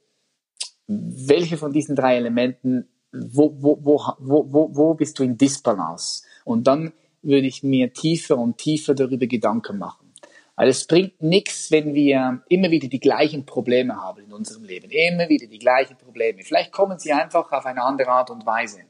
[1.28, 6.24] welche von diesen drei Elementen, wo, wo, wo, wo, wo bist du in Disbalance?
[6.45, 10.12] Und dann würde ich mir tiefer und tiefer darüber Gedanken machen.
[10.57, 14.90] Weil es bringt nichts, wenn wir immer wieder die gleichen Probleme haben in unserem Leben.
[14.90, 16.43] Immer wieder die gleichen Probleme.
[16.43, 18.82] Vielleicht kommen sie einfach auf eine andere Art und Weise.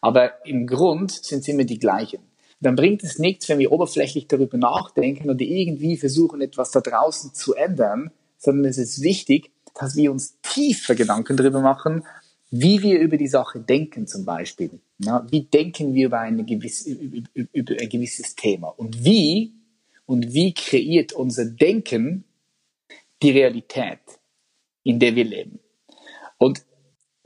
[0.00, 2.20] Aber im Grund sind sie immer die gleichen.
[2.60, 7.34] Dann bringt es nichts, wenn wir oberflächlich darüber nachdenken und irgendwie versuchen, etwas da draußen
[7.34, 12.04] zu ändern, sondern es ist wichtig, dass wir uns tiefer Gedanken darüber machen,
[12.50, 14.80] wie wir über die Sache denken zum Beispiel.
[14.98, 18.68] Ja, wie denken wir über, eine gewisse, über ein gewisses Thema?
[18.68, 19.54] Und wie,
[20.06, 22.24] und wie kreiert unser Denken
[23.22, 23.98] die Realität,
[24.84, 25.58] in der wir leben?
[26.38, 26.62] Und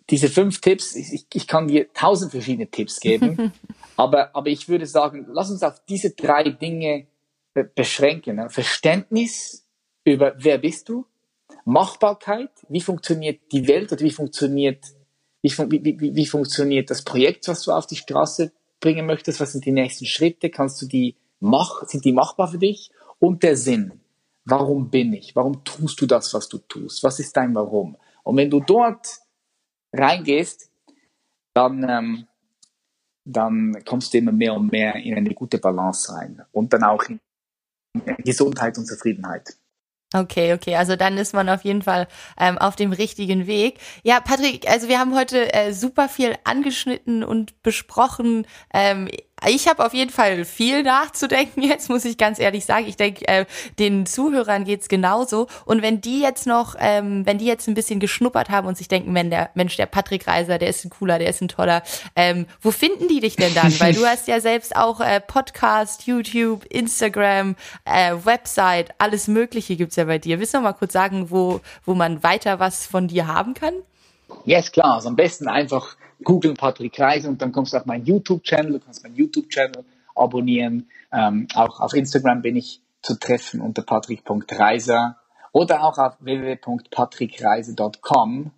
[0.09, 3.53] diese fünf Tipps, ich, ich kann dir tausend verschiedene Tipps geben,
[3.97, 7.07] aber, aber ich würde sagen, lass uns auf diese drei Dinge
[7.75, 8.49] beschränken.
[8.49, 9.67] Verständnis
[10.05, 11.05] über wer bist du,
[11.65, 14.85] Machbarkeit, wie funktioniert die Welt oder wie funktioniert,
[15.43, 19.65] wie, wie, wie, funktioniert das Projekt, was du auf die Straße bringen möchtest, was sind
[19.65, 22.91] die nächsten Schritte, kannst du die mach, sind die machbar für dich?
[23.19, 24.01] Und der Sinn.
[24.45, 25.37] Warum bin ich?
[25.37, 27.03] Warum tust du das, was du tust?
[27.03, 27.97] Was ist dein Warum?
[28.23, 29.19] Und wenn du dort
[29.93, 30.71] reingehst,
[31.53, 32.27] dann, ähm,
[33.25, 37.03] dann kommst du immer mehr und mehr in eine gute Balance rein und dann auch
[37.05, 37.21] in
[38.25, 39.58] Gesundheit und Zufriedenheit.
[40.15, 43.79] Okay, okay, also dann ist man auf jeden Fall ähm, auf dem richtigen Weg.
[44.03, 48.47] Ja, Patrick, also wir haben heute äh, super viel angeschnitten und besprochen.
[48.73, 49.11] Ähm,
[49.47, 52.87] ich habe auf jeden Fall viel nachzudenken jetzt, muss ich ganz ehrlich sagen.
[52.87, 53.47] Ich denke, äh,
[53.79, 55.47] den Zuhörern geht's genauso.
[55.65, 58.89] Und wenn die jetzt noch, ähm, wenn die jetzt ein bisschen geschnuppert haben und sich
[58.89, 61.83] denken, wenn der Mensch, der Patrick Reiser, der ist ein cooler, der ist ein toller,
[62.17, 63.79] ähm, wo finden die dich denn dann?
[63.81, 69.97] Weil du hast ja selbst auch äh, Podcast, YouTube, Instagram, äh, Website, alles Mögliche gibt's
[69.97, 70.39] ja bei dir.
[70.41, 73.75] Willst du noch mal kurz sagen, wo, wo man weiter was von dir haben kann?
[74.45, 74.95] Yes, klar.
[74.95, 75.97] Also am besten einfach
[76.29, 79.83] googeln Patrick Reiser und dann kommst du auf meinen YouTube-Channel, du kannst meinen YouTube-Channel
[80.15, 80.91] abonnieren.
[81.11, 85.17] Ähm, auch auf Instagram bin ich zu treffen unter patrick.reiser
[85.53, 88.51] oder auch auf www.patrickreise.com.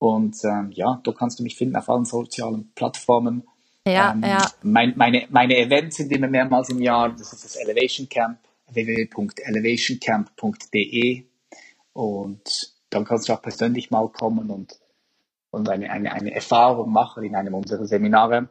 [0.00, 3.46] Und ähm, ja, da kannst du mich finden auf allen sozialen Plattformen.
[3.86, 4.44] Ja, ähm, ja.
[4.62, 7.10] Mein, meine, meine Events sind immer mehrmals im Jahr.
[7.10, 8.40] Das ist das Elevation Camp,
[8.72, 11.26] www.elevationcamp.de.
[11.92, 14.80] Und dann kannst du auch persönlich mal kommen und
[15.50, 18.48] und eine, eine, eine Erfahrung machen in einem unserer Seminare.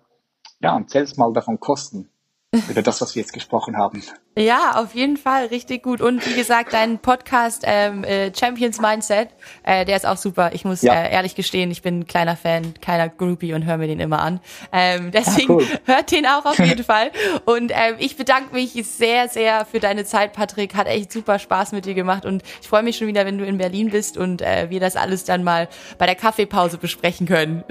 [0.59, 2.09] Ja, und selbst mal davon kosten
[2.53, 4.01] über das, was wir jetzt gesprochen haben.
[4.37, 5.99] Ja, auf jeden Fall, richtig gut.
[5.99, 9.29] Und wie gesagt, dein Podcast ähm, äh, Champions Mindset,
[9.63, 10.51] äh, der ist auch super.
[10.53, 10.93] Ich muss ja.
[10.93, 14.19] äh, ehrlich gestehen, ich bin ein kleiner Fan, kleiner Groupie und höre mir den immer
[14.19, 14.39] an.
[14.71, 15.67] Ähm, deswegen ja, cool.
[15.85, 17.11] hört den auch auf jeden Fall.
[17.45, 20.75] Und ähm, ich bedanke mich sehr, sehr für deine Zeit, Patrick.
[20.75, 23.45] Hat echt super Spaß mit dir gemacht und ich freue mich schon wieder, wenn du
[23.45, 25.67] in Berlin bist und äh, wir das alles dann mal
[25.97, 27.65] bei der Kaffeepause besprechen können.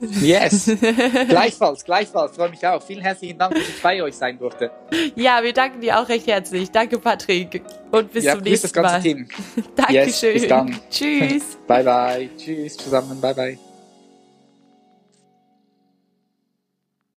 [0.00, 0.64] Yes,
[1.28, 2.36] gleichfalls, gleichfalls.
[2.36, 2.82] Freue mich auch.
[2.82, 4.70] Vielen herzlichen Dank, dass ich bei euch sein durfte.
[5.14, 6.70] Ja, wir danken dir dir auch recht herzlich.
[6.70, 7.62] Danke, Patrick.
[7.90, 9.00] Und bis ja, zum nächsten das ganze Mal.
[9.02, 9.28] Team.
[9.76, 10.32] Dankeschön.
[10.32, 10.80] Yes, bis dann.
[10.90, 11.58] Tschüss.
[11.66, 12.28] bye, bye.
[12.36, 13.20] Tschüss zusammen.
[13.20, 13.69] Bye, bye.